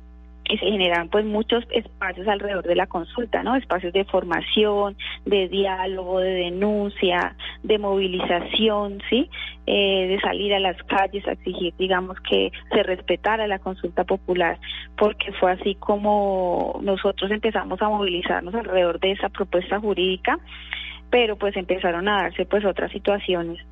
y 0.49 0.59
se 0.59 0.67
generan 0.67 1.09
pues 1.09 1.25
muchos 1.25 1.65
espacios 1.71 2.27
alrededor 2.27 2.65
de 2.65 2.75
la 2.75 2.87
consulta, 2.87 3.43
¿no? 3.43 3.57
Espacios 3.57 3.93
de 3.93 4.05
formación, 4.05 4.97
de 5.25 5.49
diálogo, 5.49 6.21
de 6.21 6.33
denuncia, 6.33 7.37
de 7.63 7.79
movilización, 7.79 9.01
¿sí? 9.09 9.31
Eh, 9.67 10.09
de 10.09 10.21
salir 10.21 10.53
a 10.55 10.59
las 10.59 10.77
calles 10.85 11.27
a 11.29 11.33
exigir, 11.33 11.75
digamos, 11.79 12.19
que 12.21 12.51
se 12.73 12.83
respetara 12.83 13.47
la 13.47 13.61
consulta 13.61 14.05
popular, 14.05 14.59
porque 14.97 15.33
fue 15.33 15.53
así 15.53 15.77
como 15.77 16.81
nosotros 16.83 17.31
empezamos 17.31 17.81
a 17.81 17.89
movilizarnos 17.89 18.55
alrededor 18.55 18.99
de 18.99 19.13
esa 19.13 19.29
propuesta 19.29 19.79
jurídica, 19.79 20.39
pero 21.11 21.37
pues 21.37 21.57
empezaron 21.57 22.09
a 22.09 22.23
darse 22.23 22.47
pues 22.47 22.65
otras 22.65 22.91
situaciones 22.91 23.65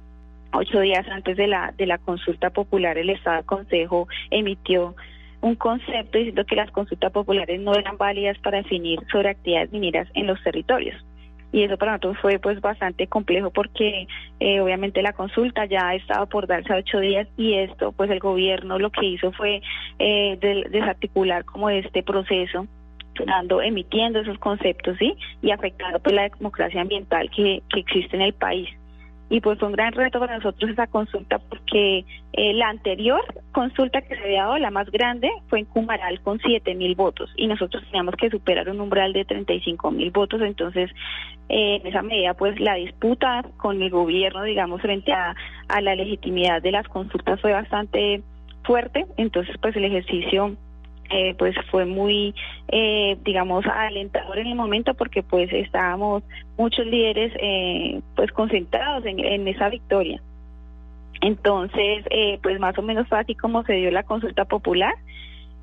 ocho 0.52 0.80
días 0.80 1.06
antes 1.08 1.36
de 1.36 1.46
la 1.46 1.72
de 1.76 1.86
la 1.86 1.98
consulta 1.98 2.50
popular 2.50 2.98
el 2.98 3.10
Estado 3.10 3.44
Consejo 3.46 4.08
emitió 4.30 4.96
un 5.40 5.54
concepto 5.54 6.18
diciendo 6.18 6.44
que 6.44 6.56
las 6.56 6.70
consultas 6.70 7.12
populares 7.12 7.60
no 7.60 7.74
eran 7.74 7.96
válidas 7.96 8.38
para 8.38 8.58
definir 8.58 9.00
sobre 9.10 9.30
actividades 9.30 9.72
mineras 9.72 10.08
en 10.14 10.26
los 10.26 10.42
territorios. 10.42 10.96
y 11.52 11.64
eso 11.64 11.76
para 11.76 11.92
nosotros 11.92 12.18
fue 12.20 12.38
pues 12.38 12.60
bastante 12.60 13.08
complejo 13.08 13.50
porque 13.50 14.06
eh, 14.38 14.60
obviamente 14.60 15.02
la 15.02 15.12
consulta 15.12 15.64
ya 15.64 15.94
estaba 15.94 16.26
por 16.26 16.46
darse 16.46 16.72
a 16.72 16.76
ocho 16.76 17.00
días 17.00 17.26
y 17.36 17.54
esto 17.54 17.92
pues 17.92 18.08
el 18.10 18.20
gobierno 18.20 18.78
lo 18.78 18.90
que 18.90 19.06
hizo 19.06 19.32
fue 19.32 19.60
eh, 19.98 20.38
desarticular 20.70 21.44
como 21.44 21.68
este 21.70 22.02
proceso 22.04 22.66
dando, 23.26 23.60
emitiendo 23.60 24.20
esos 24.20 24.38
conceptos, 24.38 24.96
¿sí? 24.98 25.14
Y 25.42 25.50
afectando 25.50 25.98
pues 25.98 26.14
la 26.14 26.28
democracia 26.28 26.80
ambiental 26.80 27.28
que, 27.30 27.62
que 27.68 27.80
existe 27.80 28.16
en 28.16 28.22
el 28.22 28.32
país 28.32 28.68
y 29.30 29.40
pues 29.40 29.58
fue 29.58 29.68
un 29.68 29.74
gran 29.74 29.92
reto 29.92 30.18
para 30.18 30.36
nosotros 30.36 30.70
esa 30.70 30.88
consulta 30.88 31.38
porque 31.38 32.04
eh, 32.32 32.52
la 32.52 32.68
anterior 32.68 33.22
consulta 33.52 34.02
que 34.02 34.16
se 34.16 34.24
había 34.24 34.42
dado, 34.42 34.58
la 34.58 34.72
más 34.72 34.90
grande, 34.90 35.30
fue 35.48 35.60
en 35.60 35.64
Cumaral 35.66 36.20
con 36.20 36.40
7 36.40 36.74
mil 36.74 36.96
votos 36.96 37.32
y 37.36 37.46
nosotros 37.46 37.84
teníamos 37.84 38.16
que 38.16 38.28
superar 38.28 38.68
un 38.68 38.80
umbral 38.80 39.12
de 39.12 39.24
35 39.24 39.90
mil 39.92 40.10
votos, 40.10 40.42
entonces 40.42 40.90
eh, 41.48 41.76
en 41.76 41.86
esa 41.86 42.02
medida 42.02 42.34
pues 42.34 42.58
la 42.58 42.74
disputa 42.74 43.44
con 43.56 43.80
el 43.80 43.90
gobierno, 43.90 44.42
digamos, 44.42 44.82
frente 44.82 45.12
a, 45.12 45.36
a 45.68 45.80
la 45.80 45.94
legitimidad 45.94 46.60
de 46.60 46.72
las 46.72 46.88
consultas 46.88 47.40
fue 47.40 47.52
bastante 47.52 48.22
fuerte, 48.64 49.06
entonces 49.16 49.54
pues 49.62 49.76
el 49.76 49.84
ejercicio 49.84 50.56
eh, 51.10 51.34
pues 51.38 51.54
fue 51.70 51.84
muy, 51.84 52.34
eh, 52.68 53.18
digamos, 53.24 53.66
alentador 53.66 54.38
en 54.38 54.46
el 54.46 54.54
momento 54.54 54.94
porque 54.94 55.22
pues 55.22 55.52
estábamos 55.52 56.22
muchos 56.56 56.86
líderes 56.86 57.32
eh, 57.40 58.00
pues 58.14 58.30
concentrados 58.32 59.04
en, 59.04 59.18
en, 59.18 59.48
esa 59.48 59.68
victoria. 59.68 60.22
Entonces, 61.20 62.04
eh, 62.10 62.38
pues 62.42 62.58
más 62.60 62.78
o 62.78 62.82
menos 62.82 63.08
fue 63.08 63.18
así 63.18 63.34
como 63.34 63.64
se 63.64 63.74
dio 63.74 63.90
la 63.90 64.04
consulta 64.04 64.44
popular 64.44 64.94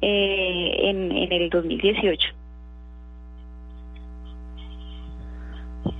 en, 0.01 1.11
en 1.11 1.31
el 1.31 1.49
2018. 1.49 2.27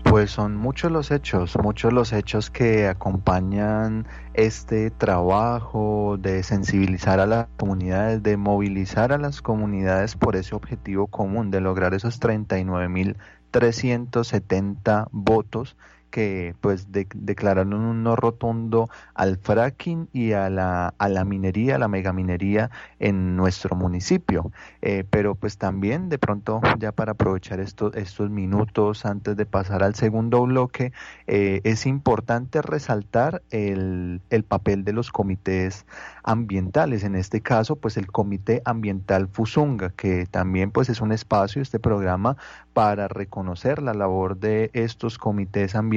Pues 0.03 0.32
son 0.32 0.56
muchos 0.56 0.91
los 0.91 1.12
hechos, 1.12 1.56
muchos 1.62 1.94
los 1.94 2.13
hechos 2.13 2.50
que 2.50 2.88
acompañan 2.88 4.08
este 4.34 4.89
trabajo 4.89 6.17
de 6.20 6.41
sensibilizar 6.44 7.20
a 7.20 7.25
las 7.25 7.48
comunidades, 7.58 8.24
de 8.24 8.38
movilizar 8.38 9.12
a 9.12 9.17
las 9.17 9.41
comunidades 9.41 10.15
por 10.15 10.36
ese 10.36 10.56
objetivo 10.56 11.08
común, 11.08 11.51
de 11.51 11.62
lograr 11.62 11.94
esos 11.94 12.20
39.370 12.20 15.08
votos 15.12 15.75
que 16.09 16.55
pues 16.61 16.87
declararon 16.91 17.73
un 17.73 18.03
no 18.03 18.15
rotundo 18.15 18.89
al 19.13 19.37
fracking 19.37 20.09
y 20.13 20.31
a 20.31 20.49
la, 20.49 20.93
a 20.97 21.09
la 21.09 21.25
minería, 21.25 21.75
a 21.75 21.79
la 21.79 21.87
megaminería 21.87 22.69
en 22.99 23.35
nuestro 23.35 23.75
municipio. 23.75 24.51
Eh, 24.81 25.03
pero 25.09 25.35
pues 25.35 25.57
también 25.57 26.09
de 26.09 26.17
pronto, 26.17 26.61
ya 26.79 26.91
para 26.91 27.13
aprovechar 27.13 27.59
estos, 27.59 27.95
estos 27.95 28.29
minutos 28.29 29.05
antes 29.05 29.35
de 29.35 29.45
pasar 29.45 29.83
al 29.83 29.95
segundo 29.95 30.43
bloque, 30.43 30.93
eh, 31.27 31.61
es 31.63 31.85
importante 31.85 32.61
resaltar 32.61 33.41
el, 33.49 34.21
el 34.29 34.43
papel 34.43 34.83
de 34.83 34.93
los 34.93 35.11
comités 35.11 35.85
ambientales, 36.23 37.03
en 37.03 37.15
este 37.15 37.41
caso 37.41 37.75
pues 37.75 37.97
el 37.97 38.07
Comité 38.07 38.61
Ambiental 38.65 39.27
Fusunga, 39.27 39.89
que 39.89 40.25
también 40.25 40.71
pues 40.71 40.89
es 40.89 41.01
un 41.01 41.11
espacio, 41.11 41.61
este 41.61 41.79
programa, 41.79 42.37
para 42.73 43.07
reconocer 43.07 43.81
la 43.81 43.93
labor 43.93 44.37
de 44.37 44.69
estos 44.73 45.17
comités 45.17 45.75
ambientales 45.75 45.97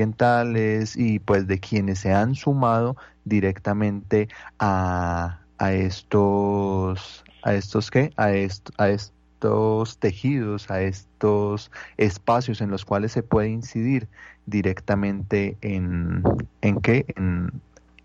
y 0.97 1.19
pues 1.19 1.47
de 1.47 1.61
quienes 1.61 2.01
se 2.01 2.13
han 2.13 2.35
sumado 2.35 2.97
directamente 3.25 4.29
a, 4.59 5.41
a 5.59 5.73
estos, 5.73 7.25
a 7.43 7.55
estos 7.55 7.91
qué, 7.91 8.13
a, 8.17 8.33
estos 8.33 9.99
tejidos, 9.99 10.71
a 10.71 10.83
estos 10.83 11.71
espacios 11.97 12.61
en 12.61 12.71
los 12.71 12.85
cuales 12.85 13.13
se 13.13 13.23
puede 13.23 13.49
incidir 13.49 14.09
directamente 14.47 15.57
en, 15.61 16.23
en 16.63 16.81
qué, 16.81 17.07
en, 17.17 17.61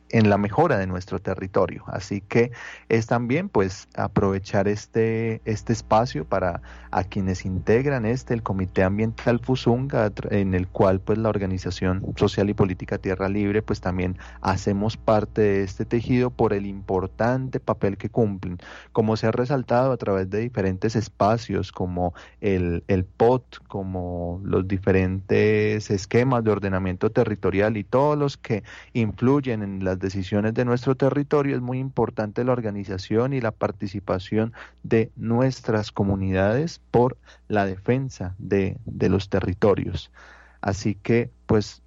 en 0.09 0.29
la 0.29 0.37
mejora 0.37 0.77
de 0.77 0.87
nuestro 0.87 1.19
territorio. 1.19 1.83
Así 1.87 2.21
que 2.21 2.51
es 2.89 3.07
también 3.07 3.49
pues 3.49 3.87
aprovechar 3.95 4.67
este, 4.67 5.41
este 5.45 5.73
espacio 5.73 6.25
para 6.25 6.61
a 6.91 7.03
quienes 7.03 7.45
integran 7.45 8.05
este, 8.05 8.33
el 8.33 8.41
Comité 8.41 8.83
Ambiental 8.83 9.39
Fusunga, 9.39 10.11
en 10.29 10.53
el 10.53 10.67
cual 10.67 11.01
pues 11.01 11.17
la 11.17 11.27
Organización 11.27 12.13
Social 12.15 12.49
y 12.49 12.53
Política 12.53 12.97
Tierra 12.97 13.27
Libre 13.27 13.61
pues 13.61 13.81
también 13.81 14.17
hacemos 14.39 14.95
parte 14.95 15.41
de 15.41 15.63
este 15.63 15.83
tejido 15.83 16.29
por 16.29 16.53
el 16.53 16.65
importante 16.65 17.59
papel 17.59 17.97
que 17.97 18.09
cumplen. 18.09 18.59
Como 18.93 19.17
se 19.17 19.27
ha 19.27 19.31
resaltado 19.31 19.91
a 19.91 19.97
través 19.97 20.29
de 20.29 20.39
diferentes 20.39 20.95
espacios 20.95 21.73
como 21.73 22.13
el, 22.39 22.85
el 22.87 23.03
POT, 23.03 23.57
como 23.67 24.39
los 24.43 24.65
diferentes 24.65 25.91
esquemas 25.91 26.43
de 26.45 26.51
ordenamiento 26.51 27.09
territorial 27.11 27.75
y 27.75 27.83
todos 27.83 28.17
los 28.17 28.37
que 28.37 28.63
influyen 28.93 29.63
en 29.63 29.83
las 29.95 30.01
decisiones 30.01 30.53
de 30.53 30.65
nuestro 30.65 30.95
territorio, 30.95 31.55
es 31.55 31.61
muy 31.61 31.79
importante 31.79 32.43
la 32.43 32.51
organización 32.51 33.33
y 33.33 33.39
la 33.39 33.51
participación 33.51 34.53
de 34.83 35.09
nuestras 35.15 35.91
comunidades 35.91 36.81
por 36.91 37.17
la 37.47 37.65
defensa 37.65 38.35
de, 38.37 38.77
de 38.85 39.09
los 39.09 39.29
territorios. 39.29 40.11
Así 40.59 40.95
que, 40.95 41.31
pues, 41.45 41.81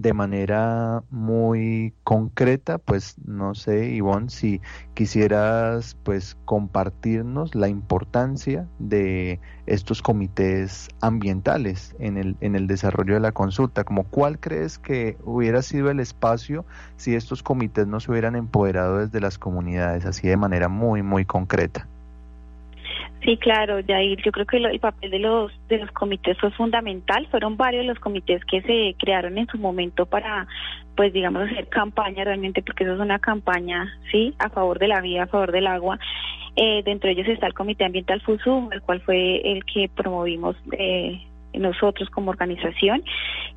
de 0.00 0.14
manera 0.14 1.02
muy 1.10 1.92
concreta, 2.04 2.78
pues 2.78 3.16
no 3.26 3.54
sé, 3.54 3.90
Ivonne, 3.90 4.30
si 4.30 4.62
quisieras 4.94 5.94
pues 6.04 6.38
compartirnos 6.46 7.54
la 7.54 7.68
importancia 7.68 8.66
de 8.78 9.40
estos 9.66 10.00
comités 10.00 10.88
ambientales 11.02 11.94
en 11.98 12.16
el, 12.16 12.36
en 12.40 12.56
el 12.56 12.66
desarrollo 12.66 13.14
de 13.14 13.20
la 13.20 13.32
consulta, 13.32 13.84
como 13.84 14.04
cuál 14.04 14.40
crees 14.40 14.78
que 14.78 15.18
hubiera 15.24 15.60
sido 15.60 15.90
el 15.90 16.00
espacio 16.00 16.64
si 16.96 17.14
estos 17.14 17.42
comités 17.42 17.86
no 17.86 18.00
se 18.00 18.10
hubieran 18.10 18.36
empoderado 18.36 18.98
desde 18.98 19.20
las 19.20 19.38
comunidades, 19.38 20.06
así 20.06 20.28
de 20.28 20.36
manera 20.38 20.68
muy, 20.68 21.02
muy 21.02 21.26
concreta. 21.26 21.86
Sí, 23.24 23.36
claro, 23.36 23.80
Jair. 23.86 24.20
Yo 24.22 24.32
creo 24.32 24.46
que 24.46 24.56
el 24.56 24.80
papel 24.80 25.10
de 25.10 25.18
los 25.18 25.52
de 25.68 25.78
los 25.78 25.90
comités 25.92 26.38
fue 26.38 26.50
fundamental. 26.52 27.26
Fueron 27.30 27.56
varios 27.56 27.84
los 27.84 27.98
comités 27.98 28.42
que 28.46 28.62
se 28.62 28.94
crearon 28.98 29.36
en 29.36 29.46
su 29.46 29.58
momento 29.58 30.06
para, 30.06 30.46
pues, 30.96 31.12
digamos, 31.12 31.42
hacer 31.42 31.68
campaña 31.68 32.24
realmente, 32.24 32.62
porque 32.62 32.84
eso 32.84 32.94
es 32.94 33.00
una 33.00 33.18
campaña, 33.18 33.92
sí, 34.10 34.34
a 34.38 34.48
favor 34.48 34.78
de 34.78 34.88
la 34.88 35.00
vida, 35.00 35.24
a 35.24 35.26
favor 35.26 35.52
del 35.52 35.66
agua. 35.66 35.98
Eh, 36.56 36.82
dentro 36.84 37.08
de 37.08 37.12
ellos 37.12 37.28
está 37.28 37.46
el 37.46 37.54
Comité 37.54 37.84
Ambiental 37.84 38.20
FUSUM, 38.22 38.72
el 38.72 38.82
cual 38.82 39.00
fue 39.02 39.40
el 39.52 39.64
que 39.64 39.88
promovimos 39.94 40.56
eh, 40.72 41.20
nosotros 41.54 42.08
como 42.10 42.30
organización 42.30 43.02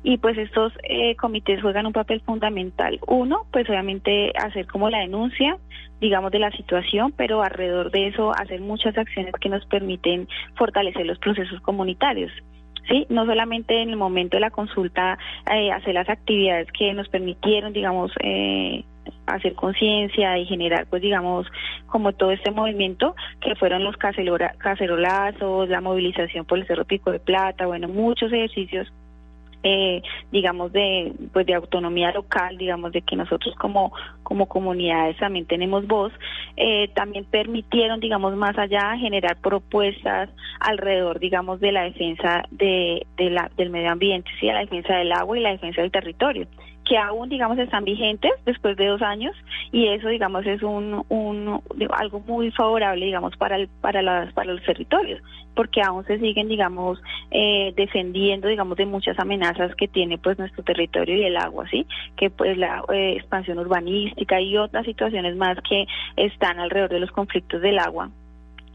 y 0.02 0.18
pues 0.18 0.36
estos 0.38 0.72
eh, 0.82 1.16
comités 1.16 1.62
juegan 1.62 1.86
un 1.86 1.92
papel 1.92 2.20
fundamental. 2.20 2.98
Uno, 3.06 3.46
pues 3.52 3.68
obviamente 3.68 4.32
hacer 4.36 4.66
como 4.66 4.90
la 4.90 4.98
denuncia, 4.98 5.56
digamos, 6.00 6.32
de 6.32 6.38
la 6.38 6.50
situación, 6.52 7.12
pero 7.16 7.42
alrededor 7.42 7.90
de 7.90 8.08
eso 8.08 8.32
hacer 8.34 8.60
muchas 8.60 8.96
acciones 8.98 9.34
que 9.40 9.48
nos 9.48 9.64
permiten 9.66 10.28
fortalecer 10.56 11.06
los 11.06 11.18
procesos 11.18 11.60
comunitarios. 11.60 12.32
Sí, 12.88 13.06
no 13.08 13.24
solamente 13.24 13.80
en 13.80 13.88
el 13.88 13.96
momento 13.96 14.36
de 14.36 14.42
la 14.42 14.50
consulta 14.50 15.18
eh, 15.50 15.72
hacer 15.72 15.94
las 15.94 16.08
actividades 16.08 16.70
que 16.72 16.92
nos 16.92 17.08
permitieron, 17.08 17.72
digamos, 17.72 18.12
eh, 18.22 18.84
hacer 19.26 19.54
conciencia 19.54 20.38
y 20.38 20.46
generar, 20.46 20.86
pues 20.86 21.02
digamos, 21.02 21.46
como 21.86 22.12
todo 22.12 22.30
este 22.30 22.50
movimiento 22.50 23.14
que 23.40 23.54
fueron 23.56 23.84
los 23.84 23.96
cacerolazos, 23.96 25.68
la 25.68 25.80
movilización 25.80 26.44
por 26.44 26.58
el 26.58 26.66
Cerro 26.66 26.84
Pico 26.84 27.10
de 27.10 27.20
Plata, 27.20 27.66
bueno, 27.66 27.88
muchos 27.88 28.32
ejercicios 28.32 28.88
eh, 29.64 30.02
digamos 30.30 30.72
de 30.72 31.12
pues 31.32 31.46
de 31.46 31.54
autonomía 31.54 32.12
local 32.12 32.58
digamos 32.58 32.92
de 32.92 33.00
que 33.00 33.16
nosotros 33.16 33.54
como 33.56 33.92
como 34.22 34.46
comunidades 34.46 35.16
también 35.16 35.46
tenemos 35.46 35.86
voz 35.86 36.12
eh, 36.58 36.88
también 36.94 37.24
permitieron 37.24 37.98
digamos 37.98 38.36
más 38.36 38.58
allá 38.58 38.94
generar 38.98 39.38
propuestas 39.40 40.28
alrededor 40.60 41.18
digamos 41.18 41.60
de 41.60 41.72
la 41.72 41.84
defensa 41.84 42.42
de, 42.50 43.06
de 43.16 43.40
del 43.56 43.70
medio 43.70 43.90
ambiente 43.90 44.30
sí 44.38 44.46
la 44.46 44.60
defensa 44.60 44.96
del 44.96 45.12
agua 45.12 45.38
y 45.38 45.40
la 45.40 45.52
defensa 45.52 45.80
del 45.80 45.90
territorio 45.90 46.46
que 46.84 46.98
aún 46.98 47.28
digamos 47.28 47.58
están 47.58 47.84
vigentes 47.84 48.32
después 48.44 48.76
de 48.76 48.86
dos 48.86 49.02
años 49.02 49.34
y 49.72 49.88
eso 49.88 50.08
digamos 50.08 50.46
es 50.46 50.62
un, 50.62 51.04
un 51.08 51.62
algo 51.90 52.20
muy 52.20 52.50
favorable 52.50 53.06
digamos 53.06 53.36
para 53.36 53.56
el, 53.56 53.68
para 53.80 54.02
las 54.02 54.32
para 54.32 54.52
los 54.52 54.62
territorios 54.62 55.22
porque 55.54 55.80
aún 55.82 56.04
se 56.04 56.18
siguen 56.18 56.48
digamos 56.48 57.00
eh, 57.30 57.72
defendiendo 57.76 58.48
digamos 58.48 58.76
de 58.76 58.86
muchas 58.86 59.18
amenazas 59.18 59.74
que 59.76 59.88
tiene 59.88 60.18
pues 60.18 60.38
nuestro 60.38 60.62
territorio 60.62 61.16
y 61.16 61.24
el 61.24 61.36
agua 61.36 61.66
sí 61.70 61.86
que 62.16 62.30
pues 62.30 62.56
la 62.58 62.84
eh, 62.92 63.14
expansión 63.16 63.58
urbanística 63.58 64.40
y 64.40 64.56
otras 64.56 64.84
situaciones 64.84 65.36
más 65.36 65.58
que 65.68 65.86
están 66.16 66.58
alrededor 66.58 66.90
de 66.90 67.00
los 67.00 67.10
conflictos 67.12 67.62
del 67.62 67.78
agua 67.78 68.10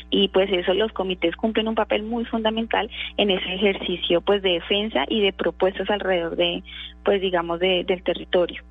y 0.10 0.30
pues 0.30 0.50
eso 0.52 0.74
los 0.74 0.92
comités 0.92 1.36
cumplen 1.36 1.68
un 1.68 1.76
papel 1.76 2.04
muy 2.04 2.26
fundamental 2.26 2.90
en 3.18 3.30
ese 3.30 3.54
ejercicio 3.54 4.22
pues 4.22 4.42
de 4.42 4.54
defensa 4.54 5.06
y 5.08 5.22
de 5.22 5.34
propuestas 5.34 5.90
alrededor 5.90 6.36
de 6.36 6.64
pues 7.04 7.22
digamos 7.22 7.60
de, 7.60 7.84
del 7.86 8.04
territorio. 8.04 8.64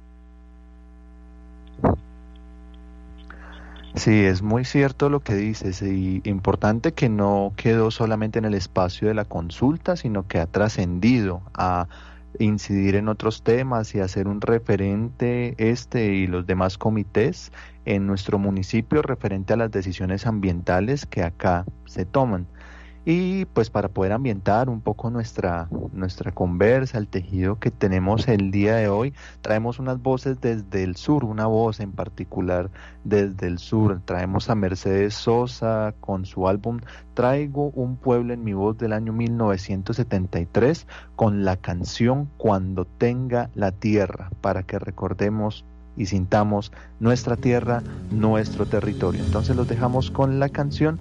Sí, 3.95 4.25
es 4.25 4.43
muy 4.43 4.65
cierto 4.65 5.09
lo 5.09 5.21
que 5.21 5.35
dices 5.35 5.83
y 5.83 6.21
importante 6.25 6.93
que 6.93 7.09
no 7.09 7.53
quedó 7.57 7.91
solamente 7.91 8.39
en 8.39 8.45
el 8.45 8.55
espacio 8.55 9.09
de 9.09 9.15
la 9.15 9.25
consulta, 9.25 9.97
sino 9.97 10.29
que 10.29 10.39
ha 10.39 10.47
trascendido 10.47 11.43
a 11.53 11.89
incidir 12.39 12.97
en 12.97 13.09
otros 13.09 13.43
temas 13.43 13.95
y 13.95 14.01
hacer 14.01 14.29
un 14.29 14.41
referente 14.41 15.55
este 15.59 16.13
y 16.15 16.27
los 16.27 16.47
demás 16.47 16.79
comités 16.79 17.53
en 17.85 18.07
nuestro 18.07 18.39
municipio 18.39 19.03
referente 19.03 19.55
a 19.55 19.57
las 19.57 19.71
decisiones 19.71 20.27
ambientales 20.27 21.07
que 21.07 21.23
acá 21.23 21.65
se 21.87 22.05
toman. 22.05 22.47
Y 23.05 23.47
pues 23.47 23.71
para 23.71 23.89
poder 23.89 24.13
ambientar 24.13 24.69
un 24.69 24.81
poco 24.81 25.11
nuestra, 25.11 25.69
nuestra 25.93 26.33
conversa, 26.33 26.99
el 26.99 27.09
tejido 27.09 27.59
que 27.59 27.71
tenemos 27.71 28.29
el 28.29 28.51
día 28.51 28.77
de 28.77 28.89
hoy, 28.89 29.15
traemos 29.41 29.79
unas 29.79 30.03
voces 30.03 30.41
desde 30.41 30.83
el 30.83 30.97
sur, 30.97 31.25
una 31.25 31.47
voz 31.47 31.81
en 31.81 31.93
particular 31.93 32.71
desde 33.05 33.47
el 33.47 33.59
sur. 33.59 34.01
Traemos 34.05 34.51
a 34.51 34.55
Mercedes 34.55 35.15
Sosa 35.15 35.95
con 36.01 36.27
su 36.27 36.49
álbum 36.49 36.81
Traigo 37.15 37.71
un 37.71 37.97
pueblo 37.97 38.33
en 38.33 38.45
mi 38.45 38.53
voz 38.53 38.79
del 38.79 38.93
año 38.93 39.13
1973 39.13 40.87
con 41.17 41.45
la 41.45 41.57
canción 41.57 42.29
Cuando 42.37 42.85
tenga 42.85 43.51
la 43.55 43.73
tierra, 43.73 44.31
para 44.41 44.63
que 44.63 44.79
recordemos 44.79 45.65
y 45.97 46.07
sintamos 46.07 46.73
nuestra 47.01 47.37
tierra, 47.37 47.83
nuestro 48.13 48.67
territorio. 48.67 49.23
Entonces 49.25 49.57
los 49.57 49.69
dejamos 49.69 50.11
con 50.13 50.39
la 50.39 50.49
canción 50.49 51.01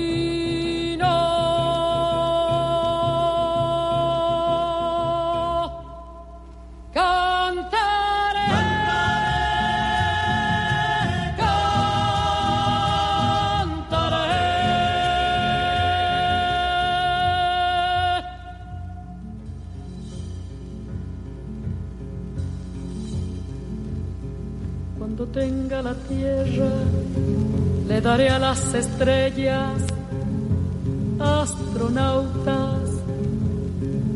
La 25.81 25.95
tierra, 25.95 26.71
le 27.87 28.01
daré 28.01 28.29
a 28.29 28.37
las 28.37 28.73
estrellas 28.73 29.81
astronautas 31.19 32.89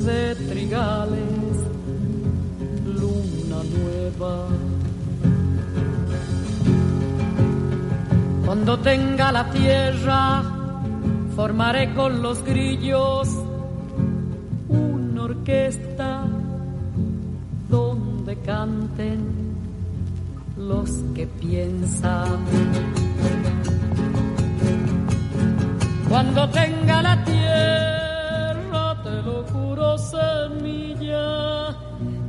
de 0.06 0.36
trigales, 0.48 1.56
luna 2.86 3.60
nueva. 3.78 4.48
Cuando 8.46 8.80
tenga 8.80 9.32
la 9.32 9.50
tierra, 9.50 10.44
formaré 11.36 11.94
con 11.96 12.22
los 12.22 12.44
grillos 12.44 13.28
una 14.70 15.24
orquesta 15.24 16.26
donde 17.70 18.36
canten 18.42 19.45
los 20.68 20.90
que 21.14 21.28
piensan. 21.28 22.40
Cuando 26.10 26.50
tenga 26.50 27.02
la 27.02 27.24
tierra, 27.24 29.02
te 29.04 29.22
lo 29.22 29.44
juro, 29.52 29.98
semilla, 29.98 31.76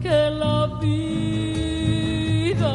que 0.01 0.31
la 0.42 0.66
vida 0.81 2.75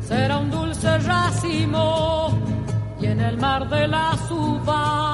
será 0.00 0.38
un 0.38 0.50
dulce 0.50 0.98
racimo 0.98 2.38
y 3.00 3.06
en 3.06 3.20
el 3.20 3.36
mar 3.36 3.68
de 3.68 3.88
las 3.88 4.30
uvas 4.30 5.13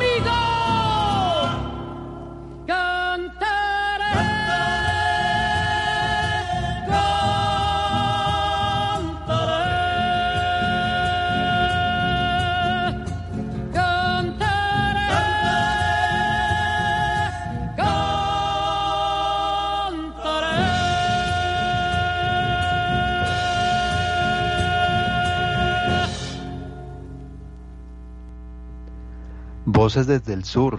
Voces 29.81 30.05
desde 30.05 30.33
el 30.33 30.43
sur 30.43 30.77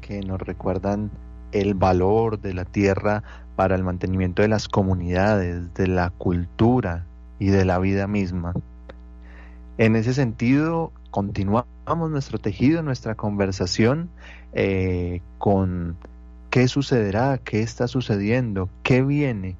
que 0.00 0.20
nos 0.22 0.40
recuerdan 0.40 1.12
el 1.52 1.74
valor 1.74 2.40
de 2.40 2.54
la 2.54 2.64
tierra 2.64 3.22
para 3.54 3.76
el 3.76 3.84
mantenimiento 3.84 4.42
de 4.42 4.48
las 4.48 4.66
comunidades, 4.66 5.72
de 5.74 5.86
la 5.86 6.10
cultura 6.10 7.06
y 7.38 7.50
de 7.50 7.64
la 7.64 7.78
vida 7.78 8.08
misma. 8.08 8.52
En 9.78 9.94
ese 9.94 10.12
sentido, 10.12 10.90
continuamos 11.12 12.10
nuestro 12.10 12.40
tejido, 12.40 12.82
nuestra 12.82 13.14
conversación 13.14 14.10
eh, 14.54 15.20
con 15.38 15.96
¿Qué 16.50 16.66
sucederá? 16.66 17.38
¿Qué 17.38 17.62
está 17.62 17.86
sucediendo? 17.86 18.68
¿Qué 18.82 19.04
viene 19.04 19.54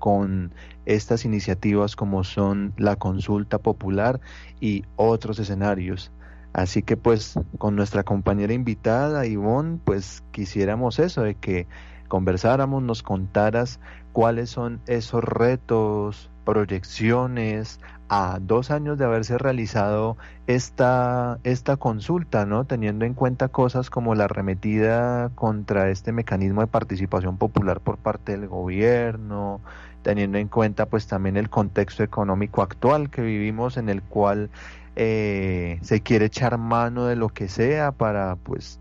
con 0.00 0.50
estas 0.86 1.24
iniciativas 1.24 1.94
como 1.94 2.24
son 2.24 2.72
la 2.78 2.96
consulta 2.96 3.58
popular 3.58 4.20
y 4.60 4.82
otros 4.96 5.38
escenarios? 5.38 6.10
Así 6.54 6.82
que 6.82 6.96
pues 6.96 7.38
con 7.58 7.74
nuestra 7.76 8.04
compañera 8.04 8.54
invitada 8.54 9.26
Ivonne, 9.26 9.80
pues 9.84 10.22
quisiéramos 10.30 11.00
eso, 11.00 11.22
de 11.22 11.34
que 11.34 11.66
conversáramos, 12.08 12.82
nos 12.82 13.02
contaras 13.02 13.80
cuáles 14.12 14.50
son 14.50 14.80
esos 14.86 15.22
retos, 15.24 16.30
proyecciones, 16.44 17.80
a 18.08 18.38
dos 18.40 18.70
años 18.70 18.98
de 18.98 19.04
haberse 19.04 19.36
realizado 19.36 20.16
esta, 20.46 21.40
esta 21.42 21.76
consulta, 21.76 22.46
¿no? 22.46 22.64
Teniendo 22.66 23.04
en 23.04 23.14
cuenta 23.14 23.48
cosas 23.48 23.90
como 23.90 24.14
la 24.14 24.26
arremetida 24.26 25.30
contra 25.34 25.90
este 25.90 26.12
mecanismo 26.12 26.60
de 26.60 26.68
participación 26.68 27.36
popular 27.36 27.80
por 27.80 27.96
parte 27.96 28.32
del 28.32 28.46
gobierno, 28.46 29.60
teniendo 30.02 30.38
en 30.38 30.46
cuenta 30.46 30.86
pues 30.86 31.08
también 31.08 31.36
el 31.36 31.50
contexto 31.50 32.04
económico 32.04 32.62
actual 32.62 33.10
que 33.10 33.22
vivimos 33.22 33.76
en 33.76 33.88
el 33.88 34.02
cual 34.02 34.50
eh, 34.96 35.78
se 35.82 36.00
quiere 36.00 36.26
echar 36.26 36.58
mano 36.58 37.06
de 37.06 37.16
lo 37.16 37.28
que 37.28 37.48
sea 37.48 37.92
para 37.92 38.36
pues 38.36 38.80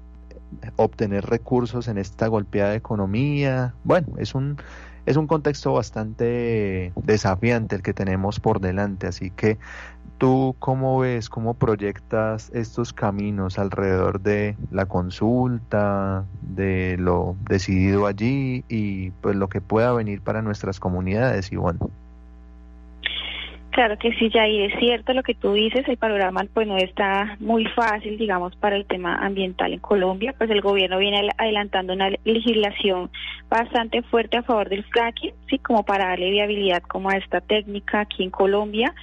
obtener 0.76 1.26
recursos 1.26 1.88
en 1.88 1.98
esta 1.98 2.28
golpeada 2.28 2.76
economía. 2.76 3.74
Bueno, 3.84 4.08
es 4.18 4.36
un 4.36 4.58
es 5.06 5.18
un 5.18 5.28
contexto 5.28 5.74
bastante 5.74 6.94
desafiante 6.96 7.76
el 7.76 7.82
que 7.82 7.94
tenemos 7.94 8.40
por 8.40 8.62
delante, 8.62 9.08
así 9.08 9.32
que 9.32 9.58
tú 10.18 10.56
cómo 10.60 11.00
ves, 11.00 11.30
cómo 11.30 11.56
proyectas 11.56 12.50
estos 12.54 12.94
caminos 12.94 13.60
alrededor 13.60 14.22
de 14.22 14.56
la 14.72 14.86
consulta, 14.86 16.26
de 16.42 16.96
lo 16.98 17.36
decidido 17.50 18.08
allí 18.08 18.64
y 18.70 19.12
pues 19.12 19.36
lo 19.36 19.50
que 19.50 19.60
pueda 19.60 19.92
venir 19.92 20.22
para 20.22 20.42
nuestras 20.42 20.80
comunidades 20.80 21.52
y 21.52 21.58
bueno. 21.58 21.90
Claro 23.74 23.98
que 23.98 24.14
sí, 24.14 24.30
Jair, 24.30 24.72
es 24.72 24.80
cierto 24.80 25.14
lo 25.14 25.24
que 25.24 25.34
tú 25.34 25.54
dices, 25.54 25.88
el 25.88 25.98
panorama 25.98 26.46
pues 26.54 26.68
no 26.68 26.78
está 26.78 27.38
muy 27.40 27.66
fácil, 27.66 28.20
digamos, 28.20 28.56
para 28.58 28.76
el 28.76 28.86
tema 28.86 29.16
ambiental 29.16 29.74
en 29.74 29.80
Colombia, 29.80 30.36
pues 30.38 30.52
el 30.52 30.62
gobierno 30.62 31.00
viene 31.00 31.28
adelantando 31.40 31.94
una 31.94 32.12
legislación 32.24 33.10
bastante 33.50 34.04
fuerte 34.04 34.38
a 34.38 34.44
favor 34.44 34.70
del 34.70 34.84
fracking, 34.84 35.34
sí, 35.50 35.58
como 35.58 35.84
para 35.84 36.10
darle 36.10 36.30
viabilidad 36.30 36.84
como 36.84 37.10
a 37.10 37.18
esta 37.18 37.42
técnica 37.42 38.02
aquí 38.02 38.22
en 38.22 38.30
Colombia, 38.30 38.94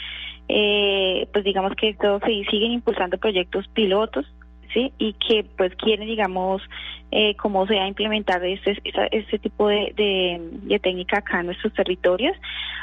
eh, 0.47 1.27
pues 1.33 1.45
digamos 1.45 1.75
que 1.75 1.89
esto 1.89 2.21
se 2.21 2.45
siguen 2.49 2.71
impulsando 2.71 3.19
proyectos 3.19 3.67
pilotos, 3.75 4.25
sí, 4.73 4.93
y 4.99 5.15
que 5.15 5.45
pues 5.57 5.75
quieren, 5.77 6.07
digamos, 6.07 6.63
eh, 7.11 7.35
cómo 7.37 7.67
se 7.67 7.77
va 7.77 7.85
a 7.85 7.89
implementar 7.89 8.45
este, 8.45 8.77
este 9.11 9.39
tipo 9.39 9.69
de, 9.69 9.93
de, 9.97 10.79
técnica 10.79 11.19
acá 11.19 11.41
en 11.41 11.47
nuestros 11.47 11.73
territorios, 11.75 12.37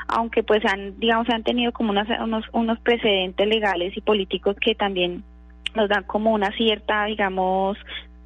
aunque 0.08 0.44
pues 0.44 0.64
han, 0.66 1.00
digamos, 1.00 1.30
han 1.30 1.44
tenido 1.44 1.72
como 1.72 1.92
unos, 1.92 2.46
unos 2.52 2.80
precedentes 2.80 3.48
legales 3.48 3.96
y 3.96 4.02
políticos 4.02 4.56
que 4.60 4.76
también 4.76 5.24
nos 5.76 5.90
dan 5.90 6.04
como 6.04 6.34
una 6.34 6.52
cierta, 6.52 7.06
digamos, 7.06 7.78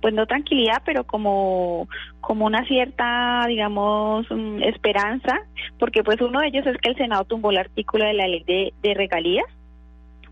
pues 0.02 0.14
no 0.14 0.26
tranquilidad, 0.26 0.82
pero 0.86 1.04
como, 1.04 1.88
como 2.20 2.46
una 2.46 2.66
cierta, 2.66 3.46
digamos, 3.48 4.26
mm, 4.30 4.64
esperanza, 4.64 5.40
porque 5.78 6.04
pues 6.04 6.20
uno 6.22 6.40
de 6.40 6.48
ellos 6.48 6.66
es 6.66 6.78
que 6.78 6.90
el 6.90 6.98
Senado 6.98 7.26
tumbó 7.26 7.52
el 7.52 7.58
artículo 7.58 8.06
de 8.06 8.14
la 8.14 8.28
ley 8.28 8.44
de 8.46 8.94
regalías, 8.96 9.46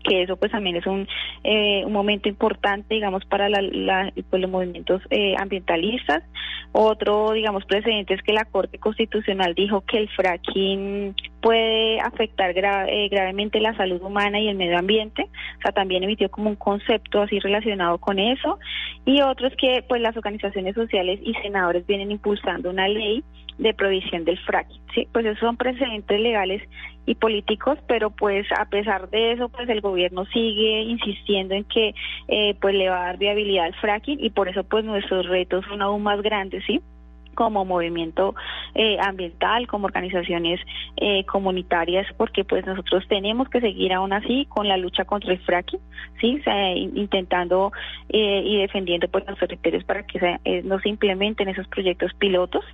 que 0.02 0.22
eso 0.22 0.36
pues 0.36 0.52
también 0.52 0.76
es 0.76 0.86
un, 0.86 1.06
eh, 1.44 1.82
un 1.84 1.92
momento 1.92 2.28
importante, 2.28 2.94
digamos, 2.94 3.24
para 3.24 3.48
la, 3.48 4.12
pues, 4.30 4.42
los 4.42 4.50
movimientos 4.50 5.02
eh, 5.10 5.34
ambientalistas. 5.38 6.22
Otro, 6.72 7.32
digamos, 7.32 7.64
precedente 7.64 8.14
es 8.14 8.22
que 8.22 8.32
la 8.32 8.44
Corte 8.44 8.78
Constitucional 8.78 9.54
dijo 9.54 9.80
que 9.82 9.98
el 9.98 10.08
fracking 10.08 11.14
puede 11.40 12.00
afectar 12.00 12.52
eh, 12.56 13.08
gravemente 13.08 13.60
la 13.60 13.76
salud 13.76 14.00
humana 14.02 14.38
y 14.40 14.48
el 14.48 14.56
medio 14.56 14.78
ambiente. 14.78 15.28
O 15.58 15.62
sea, 15.62 15.72
también 15.72 16.04
emitió 16.04 16.30
como 16.30 16.50
un 16.50 16.56
concepto 16.56 17.22
así 17.22 17.38
relacionado 17.40 17.98
con 17.98 18.18
eso. 18.18 18.58
Y 19.04 19.20
otro 19.22 19.48
es 19.48 19.56
que 19.56 19.84
pues 19.88 20.00
las 20.00 20.16
organizaciones 20.16 20.74
sociales 20.74 21.20
y 21.22 21.34
senadores 21.34 21.86
vienen 21.86 22.10
impulsando 22.10 22.70
una 22.70 22.88
ley 22.88 23.24
de 23.60 23.74
prohibición 23.74 24.24
del 24.24 24.38
fracking. 24.38 24.80
Sí, 24.94 25.06
pues 25.12 25.24
esos 25.26 25.38
son 25.38 25.56
precedentes 25.56 26.18
legales 26.18 26.62
y 27.06 27.14
políticos, 27.14 27.78
pero 27.86 28.10
pues 28.10 28.46
a 28.58 28.64
pesar 28.66 29.10
de 29.10 29.32
eso, 29.32 29.48
pues 29.48 29.68
el 29.68 29.80
gobierno 29.80 30.24
sigue 30.26 30.82
insistiendo 30.82 31.54
en 31.54 31.64
que 31.64 31.94
eh, 32.28 32.54
pues 32.60 32.74
le 32.74 32.88
va 32.88 33.02
a 33.02 33.06
dar 33.06 33.18
viabilidad 33.18 33.66
al 33.66 33.74
fracking 33.74 34.18
y 34.18 34.30
por 34.30 34.48
eso 34.48 34.64
pues 34.64 34.84
nuestros 34.84 35.26
retos 35.26 35.64
son 35.66 35.82
aún 35.82 36.02
más 36.02 36.22
grandes, 36.22 36.64
¿sí? 36.66 36.80
como 37.34 37.64
movimiento 37.64 38.34
eh, 38.74 38.98
ambiental, 39.00 39.66
como 39.66 39.86
organizaciones 39.86 40.60
eh, 40.96 41.24
comunitarias, 41.24 42.06
porque 42.16 42.44
pues 42.44 42.66
nosotros 42.66 43.06
tenemos 43.08 43.48
que 43.48 43.60
seguir 43.60 43.92
aún 43.92 44.12
así 44.12 44.46
con 44.46 44.68
la 44.68 44.76
lucha 44.76 45.04
contra 45.04 45.32
el 45.32 45.38
fracking, 45.38 45.80
sí, 46.20 46.42
intentando 46.94 47.72
y 48.08 48.58
defendiendo 48.58 49.08
pues 49.08 49.24
los 49.26 49.38
territorios 49.38 49.84
para 49.84 50.02
que 50.02 50.62
no 50.64 50.80
se 50.80 50.88
implementen 50.88 51.48
esos 51.48 51.66
proyectos 51.68 52.12
pilotos. 52.14 52.64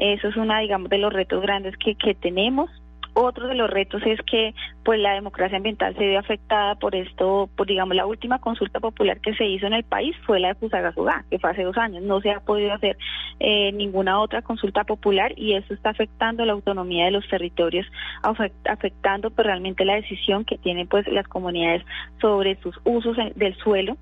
Eso 0.00 0.28
es 0.28 0.36
una, 0.36 0.60
digamos, 0.60 0.88
de 0.88 0.96
los 0.96 1.12
retos 1.12 1.42
grandes 1.42 1.76
que, 1.76 1.94
que 1.94 2.14
tenemos. 2.14 2.70
Otro 3.12 3.48
de 3.48 3.54
los 3.54 3.68
retos 3.68 4.00
es 4.06 4.18
que 4.22 4.54
pues 4.84 4.98
la 4.98 5.12
democracia 5.12 5.56
ambiental 5.56 5.94
se 5.96 6.06
ve 6.06 6.16
afectada 6.16 6.76
por 6.76 6.94
esto, 6.94 7.50
por 7.54 7.66
digamos 7.66 7.96
la 7.96 8.06
última 8.06 8.38
consulta 8.38 8.78
popular 8.78 9.20
que 9.20 9.34
se 9.34 9.44
hizo 9.44 9.66
en 9.66 9.74
el 9.74 9.82
país 9.82 10.16
fue 10.24 10.40
la 10.40 10.48
de 10.48 10.54
Fusagasugá, 10.54 11.24
que 11.28 11.38
fue 11.38 11.50
hace 11.50 11.64
dos 11.64 11.76
años. 11.76 12.02
No 12.02 12.20
se 12.20 12.30
ha 12.30 12.40
podido 12.40 12.72
hacer 12.72 12.96
eh, 13.40 13.72
ninguna 13.72 14.20
otra 14.20 14.42
consulta 14.42 14.84
popular 14.84 15.32
y 15.36 15.54
eso 15.54 15.74
está 15.74 15.90
afectando 15.90 16.46
la 16.46 16.52
autonomía 16.52 17.06
de 17.06 17.10
los 17.10 17.28
territorios, 17.28 17.86
afectando 18.22 19.30
pues, 19.30 19.46
realmente 19.46 19.84
la 19.84 19.96
decisión 19.96 20.44
que 20.44 20.56
tienen 20.56 20.86
pues 20.86 21.06
las 21.08 21.26
comunidades 21.28 21.84
sobre 22.20 22.56
sus 22.62 22.74
usos 22.84 23.16
del 23.34 23.54
suelo 23.56 23.98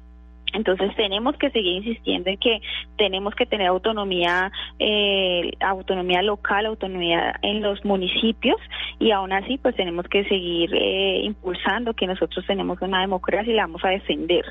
entonces 0.52 0.94
tenemos 0.96 1.36
que 1.36 1.50
seguir 1.50 1.76
insistiendo 1.76 2.30
en 2.30 2.38
que 2.38 2.60
tenemos 2.96 3.34
que 3.34 3.46
tener 3.46 3.66
autonomía, 3.66 4.50
eh, 4.78 5.50
autonomía 5.60 6.22
local, 6.22 6.66
autonomía 6.66 7.38
en 7.42 7.62
los 7.62 7.84
municipios 7.84 8.56
y 8.98 9.10
aún 9.10 9.32
así 9.32 9.58
pues 9.58 9.76
tenemos 9.76 10.06
que 10.08 10.24
seguir 10.24 10.74
eh, 10.74 11.20
impulsando 11.24 11.94
que 11.94 12.06
nosotros 12.06 12.44
tenemos 12.46 12.80
una 12.80 13.00
democracia 13.00 13.52
y 13.52 13.56
la 13.56 13.62
vamos 13.62 13.84
a 13.84 13.90
defender. 13.90 14.44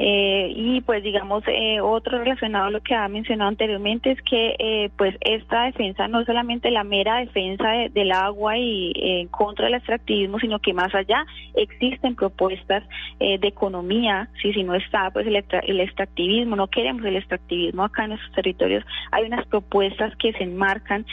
Eh, 0.00 0.52
y 0.54 0.80
pues 0.82 1.02
digamos, 1.02 1.42
eh, 1.48 1.80
otro 1.80 2.18
relacionado 2.20 2.66
a 2.66 2.70
lo 2.70 2.80
que 2.80 2.94
ha 2.94 3.08
mencionado 3.08 3.48
anteriormente 3.48 4.12
es 4.12 4.22
que 4.22 4.54
eh, 4.56 4.90
pues 4.96 5.16
esta 5.20 5.64
defensa 5.64 6.06
no 6.06 6.20
es 6.20 6.26
solamente 6.26 6.70
la 6.70 6.84
mera 6.84 7.16
defensa 7.16 7.68
del 7.90 8.12
agua 8.12 8.56
y 8.56 8.92
en 8.94 9.26
contra 9.26 9.64
del 9.64 9.74
extractivismo, 9.74 10.38
sino 10.38 10.60
que 10.60 10.72
más 10.72 10.94
allá 10.94 11.26
existen 11.54 12.14
propuestas 12.14 12.84
de 13.18 13.40
economía, 13.42 14.28
si, 14.40 14.52
si 14.52 14.62
no 14.62 14.74
está 14.74 15.10
pues 15.10 15.26
el, 15.26 15.34
el 15.34 15.80
extractivismo, 15.80 16.54
no 16.54 16.68
queremos 16.68 17.04
el 17.04 17.16
extractivismo 17.16 17.82
acá 17.82 18.04
en 18.04 18.10
nuestros 18.10 18.32
territorios, 18.32 18.84
hay 19.10 19.24
unas 19.24 19.46
propuestas 19.46 20.14
que 20.16 20.32
se 20.34 20.44
enmarcan 20.44 21.04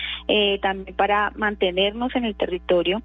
también 0.62 0.96
para 0.96 1.32
mantenernos 1.36 2.16
en 2.16 2.26
el 2.26 2.36
territorio 2.36 3.02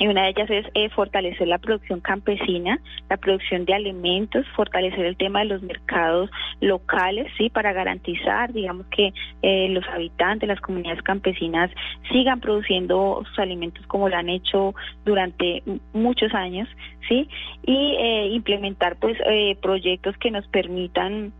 y 0.00 0.08
una 0.08 0.22
de 0.22 0.30
ellas 0.30 0.50
es 0.50 0.66
eh, 0.72 0.88
fortalecer 0.88 1.46
la 1.46 1.58
producción 1.58 2.00
campesina, 2.00 2.80
la 3.10 3.18
producción 3.18 3.66
de 3.66 3.74
alimentos, 3.74 4.46
fortalecer 4.56 5.04
el 5.04 5.14
tema 5.18 5.40
de 5.40 5.44
los 5.44 5.62
mercados 5.62 6.30
locales, 6.62 7.30
sí, 7.36 7.50
para 7.50 7.74
garantizar, 7.74 8.50
digamos 8.50 8.86
que 8.86 9.12
eh, 9.42 9.68
los 9.68 9.86
habitantes, 9.88 10.48
las 10.48 10.60
comunidades 10.62 11.02
campesinas 11.02 11.70
sigan 12.10 12.40
produciendo 12.40 13.22
sus 13.28 13.38
alimentos 13.38 13.86
como 13.88 14.08
lo 14.08 14.16
han 14.16 14.30
hecho 14.30 14.74
durante 15.04 15.62
muchos 15.92 16.32
años, 16.32 16.66
sí, 17.06 17.28
y 17.66 17.96
eh, 18.00 18.28
implementar 18.28 18.96
pues 18.96 19.18
proyectos 19.60 20.16
que 20.16 20.30
nos 20.30 20.46
permitan 20.48 21.34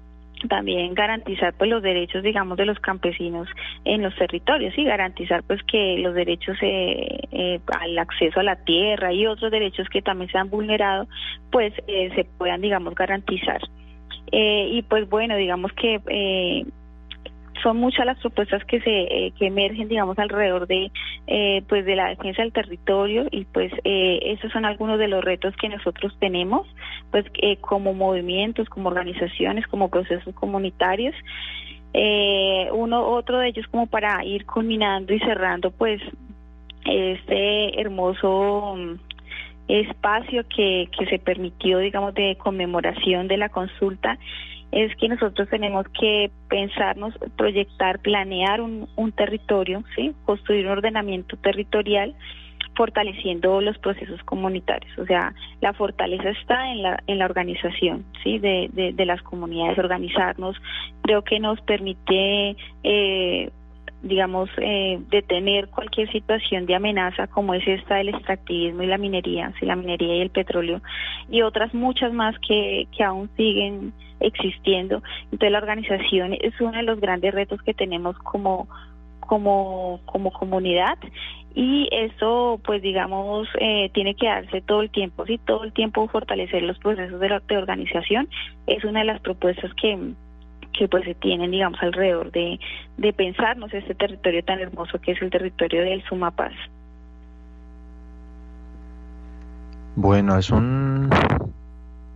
también 0.49 0.95
garantizar 0.95 1.55
pues 1.55 1.71
los 1.71 1.83
derechos 1.83 2.23
digamos 2.23 2.57
de 2.57 2.67
los 2.67 2.79
campesinos 2.81 3.49
en 3.85 4.03
los 4.03 4.15
territorios 4.17 4.77
y 4.77 4.85
garantizar 4.85 5.43
pues 5.43 5.63
que 5.65 5.99
los 5.99 6.15
derechos 6.15 6.57
eh, 6.63 7.21
eh, 7.33 7.61
al 7.79 7.99
acceso 7.99 8.41
a 8.41 8.43
la 8.43 8.57
tierra 8.57 9.13
y 9.13 9.27
otros 9.27 9.51
derechos 9.51 9.89
que 9.89 10.03
también 10.03 10.31
se 10.31 10.39
han 10.39 10.51
vulnerado 10.51 11.07
pues 11.51 11.73
eh, 11.87 12.11
se 12.15 12.25
puedan 12.25 12.61
digamos 12.61 12.95
garantizar. 12.95 13.61
Y 14.33 14.83
pues 14.83 15.09
bueno 15.09 15.35
digamos 15.35 15.73
que 15.73 16.65
son 17.63 17.77
muchas 17.77 18.07
las 18.07 18.19
propuestas 18.19 18.65
que 18.65 18.81
se 18.81 18.91
eh, 18.91 19.33
que 19.39 19.47
emergen 19.47 19.89
digamos 19.89 20.19
alrededor 20.19 20.67
de 20.67 20.91
eh, 21.27 21.63
pues 21.69 21.85
de 21.85 21.97
la 21.97 22.09
defensa 22.09 22.43
del 22.43 22.53
territorio 22.53 23.27
y 23.31 23.45
pues 23.45 23.73
eh, 23.85 24.21
esos 24.25 24.53
son 24.53 24.65
algunos 24.65 24.99
de 24.99 25.09
los 25.09 25.25
retos 25.25 25.55
que 25.57 25.69
nosotros 25.69 26.17
tenemos 26.21 26.67
pues 27.11 27.25
como 27.61 27.95
movimientos 27.95 28.69
como 28.69 28.89
organizaciones 28.89 29.67
como 29.67 29.89
procesos 29.89 30.35
comunitarios. 30.35 31.15
Uno 32.73 33.05
otro 33.05 33.39
de 33.39 33.49
ellos 33.49 33.67
como 33.69 33.87
para 33.87 34.25
ir 34.25 34.47
culminando 34.47 35.13
y 35.13 35.19
cerrando 35.21 35.71
pues 35.73 36.01
este 36.85 37.81
hermoso 37.81 38.77
mm, 38.77 38.95
espacio 39.69 40.45
que, 40.49 40.89
que 40.97 41.07
se 41.07 41.19
permitió 41.19 41.79
digamos 41.79 42.15
de 42.15 42.37
conmemoración 42.37 43.27
de 43.29 43.37
la 43.37 43.49
consulta 43.49 44.19
es 44.73 44.95
que 44.97 45.09
nosotros 45.09 45.49
tenemos 45.49 45.87
que 45.99 46.31
pensarnos, 46.49 47.15
proyectar, 47.37 47.99
planear 48.01 48.61
un, 48.61 48.89
un 48.97 49.13
territorio, 49.13 49.83
¿sí? 49.97 50.15
construir 50.25 50.67
un 50.67 50.73
ordenamiento 50.73 51.37
territorial 51.37 52.15
fortaleciendo 52.77 53.61
los 53.61 53.77
procesos 53.79 54.23
comunitarios. 54.25 54.97
O 54.99 55.05
sea, 55.05 55.35
la 55.61 55.73
fortaleza 55.73 56.31
está 56.31 56.71
en 56.73 56.83
la, 56.83 57.03
en 57.07 57.19
la 57.19 57.27
organización 57.27 58.05
¿sí? 58.23 58.39
de, 58.39 58.71
de, 58.73 59.07
las 59.07 59.21
comunidades, 59.23 59.79
organizarnos. 59.79 60.57
Creo 61.03 61.23
que 61.23 61.41
nos 61.41 61.61
permite, 61.63 62.57
eh, 62.85 63.51
digamos, 64.03 64.49
eh, 64.59 64.99
detener 65.11 65.69
cualquier 65.69 66.11
situación 66.11 66.67
de 66.67 66.75
amenaza 66.75 67.27
como 67.27 67.55
es 67.55 67.67
esta 67.67 67.97
del 67.97 68.09
extractivismo 68.09 68.83
y 68.83 68.87
la 68.87 68.99
minería, 68.99 69.53
¿sí? 69.59 69.67
la 69.67 69.77
minería 69.77 70.17
y 70.17 70.21
el 70.21 70.31
petróleo, 70.31 70.81
y 71.31 71.43
otras 71.43 71.75
muchas 71.75 72.13
más 72.13 72.35
que, 72.47 72.87
que 72.97 73.05
aún 73.05 73.29
siguen 73.37 73.93
existiendo. 74.21 75.03
Entonces 75.25 75.53
la 75.53 75.59
organización 75.59 76.35
es 76.41 76.59
uno 76.61 76.73
de 76.73 76.83
los 76.83 77.01
grandes 77.01 77.35
retos 77.35 77.61
que 77.63 77.75
tenemos 77.75 78.17
como 78.19 78.69
como, 79.21 80.01
como 80.07 80.33
comunidad 80.33 80.99
y 81.55 81.89
eso 81.93 82.61
pues 82.65 82.83
digamos 82.83 83.47
eh, 83.61 83.89
tiene 83.95 84.17
que 84.17 84.27
darse 84.27 84.61
todo 84.61 84.83
el 84.83 84.91
tiempo, 84.91 85.25
sí, 85.25 85.39
todo 85.39 85.63
el 85.63 85.73
tiempo 85.73 86.09
fortalecer 86.09 86.65
los 86.65 86.79
procesos 86.79 87.21
de, 87.21 87.29
la, 87.29 87.39
de 87.39 87.57
organización 87.57 88.29
es 88.67 88.83
una 88.83 89.01
de 89.01 89.07
las 89.07 89.21
propuestas 89.21 89.73
que 89.75 90.15
que 90.73 90.89
pues 90.89 91.05
se 91.05 91.15
tienen 91.15 91.51
digamos 91.51 91.81
alrededor 91.83 92.31
de, 92.33 92.59
de 92.97 93.13
pensarnos 93.13 93.73
este 93.73 93.95
territorio 93.95 94.43
tan 94.45 94.61
hermoso 94.61 95.01
que 95.01 95.13
es 95.13 95.23
el 95.23 95.31
territorio 95.31 95.83
del 95.83 96.03
Sumapaz. 96.05 96.53
Bueno, 99.97 100.39
es 100.39 100.51
un 100.51 101.11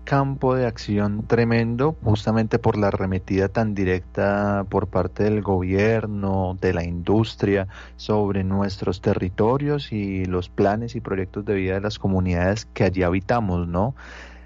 campo 0.05 0.55
de 0.55 0.67
acción 0.67 1.27
tremendo 1.27 1.97
justamente 2.03 2.59
por 2.59 2.77
la 2.77 2.89
arremetida 2.89 3.49
tan 3.49 3.75
directa 3.75 4.65
por 4.69 4.87
parte 4.87 5.25
del 5.25 5.43
gobierno, 5.43 6.57
de 6.61 6.75
la 6.75 6.85
industria 6.85 7.67
sobre 7.97 8.45
nuestros 8.45 9.01
territorios 9.01 9.93
y 9.93 10.27
los 10.27 10.49
planes 10.49 10.95
y 10.95 11.01
proyectos 11.01 11.45
de 11.45 11.55
vida 11.55 11.75
de 11.75 11.81
las 11.81 11.99
comunidades 11.99 12.67
que 12.67 12.85
allí 12.85 13.03
habitamos, 13.03 13.67
¿no? 13.67 13.95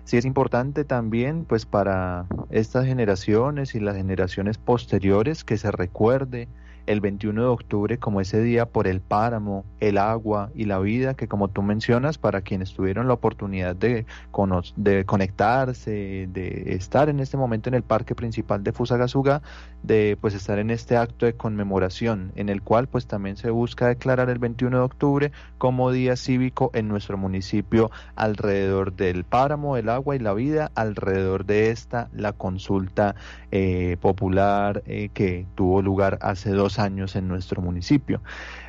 Sí 0.09 0.17
es 0.17 0.25
importante 0.25 0.87
también 0.87 1.45
pues 1.45 1.67
para 1.67 2.29
estas 2.49 2.87
generaciones 2.87 3.75
y 3.75 3.81
las 3.81 3.95
generaciones 3.95 4.57
posteriores 4.57 5.45
que 5.45 5.59
se 5.59 5.71
recuerde 5.71 6.49
el 6.89 7.01
21 7.03 7.43
de 7.43 7.47
octubre 7.47 7.99
como 7.99 8.23
ese 8.23 8.41
día 8.41 8.65
por 8.65 8.89
el 8.89 9.01
páramo, 9.01 9.67
el 9.79 9.99
agua 9.99 10.51
y 10.55 10.65
la 10.65 10.79
vida 10.79 11.15
que 11.15 11.29
como 11.29 11.49
tú 11.49 11.63
mencionas, 11.63 12.17
para 12.17 12.41
quienes 12.41 12.73
tuvieron 12.73 13.07
la 13.09 13.15
oportunidad 13.15 13.77
de, 13.77 14.07
de 14.77 15.05
conectarse, 15.05 16.29
de 16.33 16.65
estar 16.75 17.11
en 17.11 17.21
este 17.21 17.37
momento 17.37 17.69
en 17.69 17.75
el 17.75 17.83
parque 17.83 18.15
principal 18.15 18.65
de 18.65 18.73
Fusagasugá, 18.73 19.43
de 19.83 20.17
pues 20.19 20.35
estar 20.35 20.59
en 20.59 20.71
este 20.71 20.97
acto 20.97 21.27
de 21.27 21.35
conmemoración 21.35 22.33
en 22.37 22.49
el 22.49 22.63
cual 22.63 22.89
pues 22.89 23.07
también 23.07 23.37
se 23.37 23.51
busca 23.51 23.89
declarar 23.89 24.31
el 24.31 24.39
21 24.39 24.79
de 24.79 24.83
octubre 24.83 25.33
como 25.59 25.93
día 25.93 26.17
cívico 26.17 26.71
en 26.73 26.89
nuestro 26.89 27.19
municipio 27.19 27.91
alrededor 28.17 28.95
del 28.95 29.25
páramo, 29.25 29.77
el 29.77 29.91
agua 29.91 30.17
y 30.17 30.21
la 30.21 30.33
vida, 30.33 30.73
alrededor 30.75 31.45
de 31.45 31.71
esta 31.71 32.09
la 32.15 32.33
consulta 32.33 33.15
eh, 33.51 33.99
popular 34.01 34.83
eh, 34.87 35.11
que 35.13 35.47
tuvo 35.55 35.83
lugar 35.83 36.19
hace 36.23 36.51
dos 36.51 36.78
años 36.79 37.17
en 37.17 37.29
nuestro 37.29 37.63
municipio. 37.63 38.23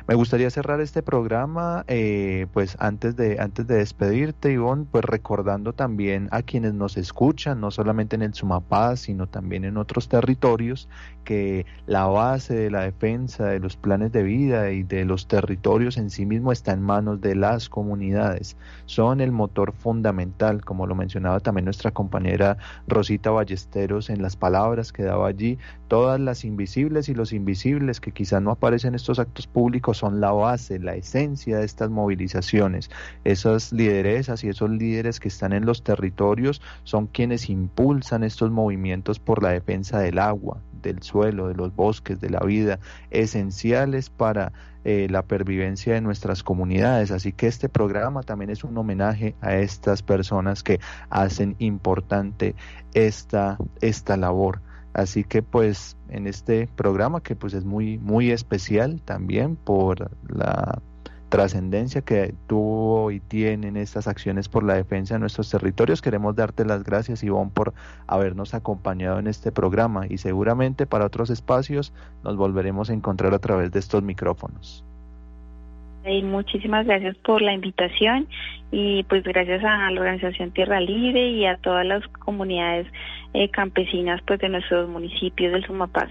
Me 0.08 0.14
gustaría 0.14 0.50
cerrar 0.50 0.80
este 0.80 1.02
programa, 1.02 1.84
eh, 1.86 2.46
pues 2.52 2.76
antes 2.80 3.16
de, 3.16 3.38
antes 3.38 3.66
de 3.66 3.76
despedirte, 3.76 4.52
Ivonne, 4.52 4.86
pues 4.90 5.04
recordando 5.04 5.72
también 5.72 6.28
a 6.32 6.42
quienes 6.42 6.74
nos 6.74 6.96
escuchan, 6.96 7.60
no 7.60 7.70
solamente 7.70 8.16
en 8.16 8.22
el 8.22 8.34
Sumapaz, 8.34 9.00
sino 9.00 9.26
también 9.26 9.64
en 9.64 9.76
otros 9.76 10.08
territorios, 10.08 10.88
que 11.24 11.66
la 11.86 12.06
base 12.06 12.54
de 12.54 12.70
la 12.70 12.80
defensa 12.80 13.46
de 13.46 13.60
los 13.60 13.76
planes 13.76 14.10
de 14.10 14.22
vida 14.22 14.70
y 14.72 14.82
de 14.82 15.04
los 15.04 15.28
territorios 15.28 15.96
en 15.96 16.10
sí 16.10 16.26
mismo 16.26 16.50
está 16.50 16.72
en 16.72 16.82
manos 16.82 17.20
de 17.20 17.36
las 17.36 17.68
comunidades. 17.68 18.56
Son 18.86 19.20
el 19.20 19.30
motor 19.30 19.72
fundamental, 19.72 20.64
como 20.64 20.86
lo 20.86 20.94
mencionaba 20.94 21.40
también 21.40 21.66
nuestra 21.66 21.90
compañera 21.90 22.56
Rosita 22.88 23.30
Ballesteros 23.30 24.10
en 24.10 24.22
las 24.22 24.36
palabras 24.36 24.92
que 24.92 25.02
daba 25.02 25.28
allí, 25.28 25.58
todas 25.88 26.18
las 26.18 26.44
invisibles 26.44 27.08
y 27.08 27.14
los 27.14 27.32
invisibles 27.32 28.00
que 28.00 28.12
quizás 28.12 28.42
no 28.42 28.50
aparecen 28.50 28.90
en 28.90 28.94
estos 28.94 29.18
actos 29.18 29.46
públicos 29.46 29.99
son 30.00 30.20
la 30.20 30.32
base, 30.32 30.78
la 30.78 30.94
esencia 30.94 31.58
de 31.58 31.64
estas 31.64 31.90
movilizaciones. 31.90 32.90
Esas 33.24 33.72
lideresas 33.72 34.42
y 34.42 34.48
esos 34.48 34.70
líderes 34.70 35.20
que 35.20 35.28
están 35.28 35.52
en 35.52 35.66
los 35.66 35.84
territorios 35.84 36.62
son 36.84 37.06
quienes 37.06 37.50
impulsan 37.50 38.24
estos 38.24 38.50
movimientos 38.50 39.18
por 39.18 39.42
la 39.42 39.50
defensa 39.50 39.98
del 40.00 40.18
agua, 40.18 40.62
del 40.82 41.02
suelo, 41.02 41.48
de 41.48 41.54
los 41.54 41.74
bosques, 41.76 42.18
de 42.20 42.30
la 42.30 42.40
vida, 42.40 42.80
esenciales 43.10 44.08
para 44.08 44.52
eh, 44.84 45.06
la 45.10 45.22
pervivencia 45.22 45.92
de 45.92 46.00
nuestras 46.00 46.42
comunidades. 46.42 47.10
Así 47.10 47.32
que 47.32 47.46
este 47.46 47.68
programa 47.68 48.22
también 48.22 48.50
es 48.50 48.64
un 48.64 48.76
homenaje 48.78 49.34
a 49.42 49.56
estas 49.56 50.02
personas 50.02 50.62
que 50.62 50.80
hacen 51.10 51.56
importante 51.58 52.54
esta, 52.94 53.58
esta 53.82 54.16
labor. 54.16 54.62
Así 54.92 55.24
que 55.24 55.42
pues 55.42 55.96
en 56.08 56.26
este 56.26 56.68
programa 56.76 57.22
que 57.22 57.36
pues 57.36 57.54
es 57.54 57.64
muy 57.64 57.98
muy 57.98 58.30
especial 58.30 59.00
también 59.02 59.56
por 59.56 60.10
la 60.28 60.82
trascendencia 61.30 62.02
que 62.02 62.34
tuvo 62.48 63.10
y 63.12 63.20
tienen 63.20 63.76
estas 63.76 64.08
acciones 64.08 64.48
por 64.48 64.64
la 64.64 64.74
defensa 64.74 65.14
de 65.14 65.20
nuestros 65.20 65.48
territorios. 65.48 66.02
Queremos 66.02 66.34
darte 66.34 66.64
las 66.64 66.82
gracias, 66.82 67.22
Ivonne, 67.22 67.52
por 67.54 67.72
habernos 68.08 68.52
acompañado 68.52 69.18
en 69.18 69.28
este 69.28 69.52
programa 69.52 70.06
y 70.08 70.18
seguramente 70.18 70.86
para 70.86 71.06
otros 71.06 71.30
espacios 71.30 71.92
nos 72.24 72.36
volveremos 72.36 72.90
a 72.90 72.94
encontrar 72.94 73.32
a 73.32 73.38
través 73.38 73.70
de 73.70 73.78
estos 73.78 74.02
micrófonos. 74.02 74.84
Y 76.06 76.22
muchísimas 76.22 76.86
gracias 76.86 77.16
por 77.18 77.42
la 77.42 77.52
invitación 77.52 78.26
y 78.72 79.02
pues 79.04 79.22
gracias 79.22 79.62
a 79.64 79.90
la 79.90 80.00
organización 80.00 80.52
Tierra 80.52 80.80
Libre 80.80 81.30
y 81.30 81.44
a 81.44 81.56
todas 81.56 81.84
las 81.84 82.06
comunidades 82.08 82.86
eh, 83.34 83.50
campesinas 83.50 84.20
pues 84.26 84.40
de 84.40 84.48
nuestros 84.48 84.88
municipios 84.88 85.52
del 85.52 85.64
Sumapaz. 85.64 86.10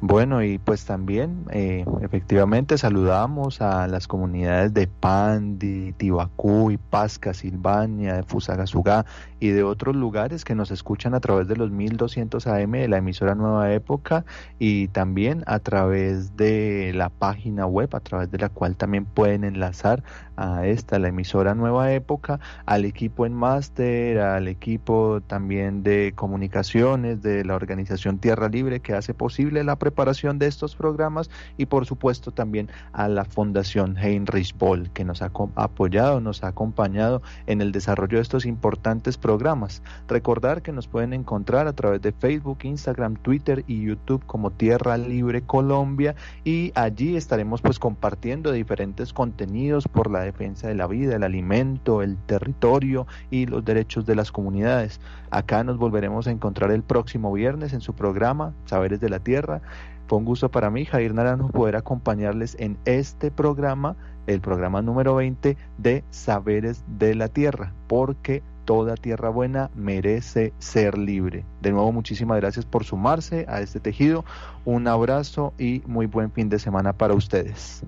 Bueno, 0.00 0.44
y 0.44 0.58
pues 0.58 0.84
también 0.84 1.44
eh, 1.50 1.84
efectivamente 2.02 2.78
saludamos 2.78 3.60
a 3.60 3.88
las 3.88 4.06
comunidades 4.06 4.72
de 4.72 4.86
Pandi, 4.86 5.92
Tibacú, 5.92 6.72
Pasca, 6.88 7.34
Silvania, 7.34 8.14
de 8.14 8.22
Fusagasugá 8.22 9.06
y 9.40 9.48
de 9.48 9.64
otros 9.64 9.96
lugares 9.96 10.44
que 10.44 10.54
nos 10.54 10.70
escuchan 10.70 11.14
a 11.14 11.20
través 11.20 11.48
de 11.48 11.56
los 11.56 11.72
1200 11.72 12.46
AM 12.46 12.72
de 12.72 12.88
la 12.88 12.98
emisora 12.98 13.34
Nueva 13.34 13.72
Época 13.72 14.24
y 14.60 14.86
también 14.88 15.42
a 15.46 15.58
través 15.58 16.36
de 16.36 16.92
la 16.94 17.08
página 17.08 17.66
web 17.66 17.88
a 17.96 18.00
través 18.00 18.30
de 18.30 18.38
la 18.38 18.50
cual 18.50 18.76
también 18.76 19.04
pueden 19.04 19.42
enlazar 19.42 20.04
a 20.36 20.66
esta, 20.66 21.00
la 21.00 21.08
emisora 21.08 21.54
Nueva 21.56 21.92
Época, 21.92 22.38
al 22.64 22.84
equipo 22.84 23.26
en 23.26 23.34
máster, 23.34 24.20
al 24.20 24.46
equipo 24.46 25.20
también 25.26 25.82
de 25.82 26.12
comunicaciones 26.14 27.22
de 27.22 27.44
la 27.44 27.56
organización 27.56 28.18
Tierra 28.18 28.48
Libre 28.48 28.78
que 28.78 28.94
hace 28.94 29.14
posible 29.14 29.64
la 29.64 29.76
preparación 29.88 30.38
de 30.38 30.46
estos 30.46 30.76
programas 30.76 31.30
y 31.56 31.64
por 31.64 31.86
supuesto 31.86 32.30
también 32.30 32.68
a 32.92 33.08
la 33.08 33.24
Fundación 33.24 33.96
Heinrich 33.96 34.54
Boll 34.58 34.90
que 34.90 35.02
nos 35.02 35.22
ha 35.22 35.30
apoyado, 35.54 36.20
nos 36.20 36.44
ha 36.44 36.48
acompañado 36.48 37.22
en 37.46 37.62
el 37.62 37.72
desarrollo 37.72 38.18
de 38.18 38.22
estos 38.22 38.44
importantes 38.44 39.16
programas. 39.16 39.82
Recordar 40.06 40.60
que 40.60 40.72
nos 40.72 40.88
pueden 40.88 41.14
encontrar 41.14 41.66
a 41.66 41.72
través 41.72 42.02
de 42.02 42.12
Facebook, 42.12 42.58
Instagram, 42.64 43.16
Twitter 43.16 43.64
y 43.66 43.80
YouTube 43.80 44.22
como 44.26 44.50
Tierra 44.50 44.98
Libre 44.98 45.40
Colombia 45.40 46.14
y 46.44 46.70
allí 46.74 47.16
estaremos 47.16 47.62
pues 47.62 47.78
compartiendo 47.78 48.52
diferentes 48.52 49.14
contenidos 49.14 49.88
por 49.88 50.10
la 50.10 50.20
defensa 50.20 50.68
de 50.68 50.74
la 50.74 50.86
vida, 50.86 51.16
el 51.16 51.22
alimento, 51.22 52.02
el 52.02 52.18
territorio 52.26 53.06
y 53.30 53.46
los 53.46 53.64
derechos 53.64 54.04
de 54.04 54.16
las 54.16 54.30
comunidades. 54.30 55.00
Acá 55.30 55.64
nos 55.64 55.78
volveremos 55.78 56.26
a 56.26 56.30
encontrar 56.30 56.70
el 56.72 56.82
próximo 56.82 57.32
viernes 57.32 57.72
en 57.72 57.80
su 57.80 57.94
programa 57.94 58.18
Saberes 58.66 59.00
de 59.00 59.08
la 59.08 59.18
Tierra. 59.18 59.60
Fue 60.08 60.16
un 60.16 60.24
gusto 60.24 60.50
para 60.50 60.70
mí, 60.70 60.86
Jair 60.86 61.12
Naranjo, 61.12 61.48
poder 61.48 61.76
acompañarles 61.76 62.56
en 62.58 62.78
este 62.86 63.30
programa, 63.30 63.94
el 64.26 64.40
programa 64.40 64.80
número 64.80 65.14
20 65.14 65.58
de 65.76 66.02
Saberes 66.08 66.82
de 66.98 67.14
la 67.14 67.28
Tierra, 67.28 67.74
porque 67.88 68.42
toda 68.64 68.96
tierra 68.96 69.28
buena 69.28 69.70
merece 69.74 70.54
ser 70.58 70.96
libre. 70.96 71.44
De 71.60 71.72
nuevo, 71.72 71.92
muchísimas 71.92 72.38
gracias 72.40 72.64
por 72.64 72.84
sumarse 72.84 73.44
a 73.48 73.60
este 73.60 73.80
tejido. 73.80 74.24
Un 74.64 74.88
abrazo 74.88 75.52
y 75.58 75.82
muy 75.86 76.06
buen 76.06 76.32
fin 76.32 76.48
de 76.48 76.58
semana 76.58 76.94
para 76.94 77.12
ustedes. 77.12 77.84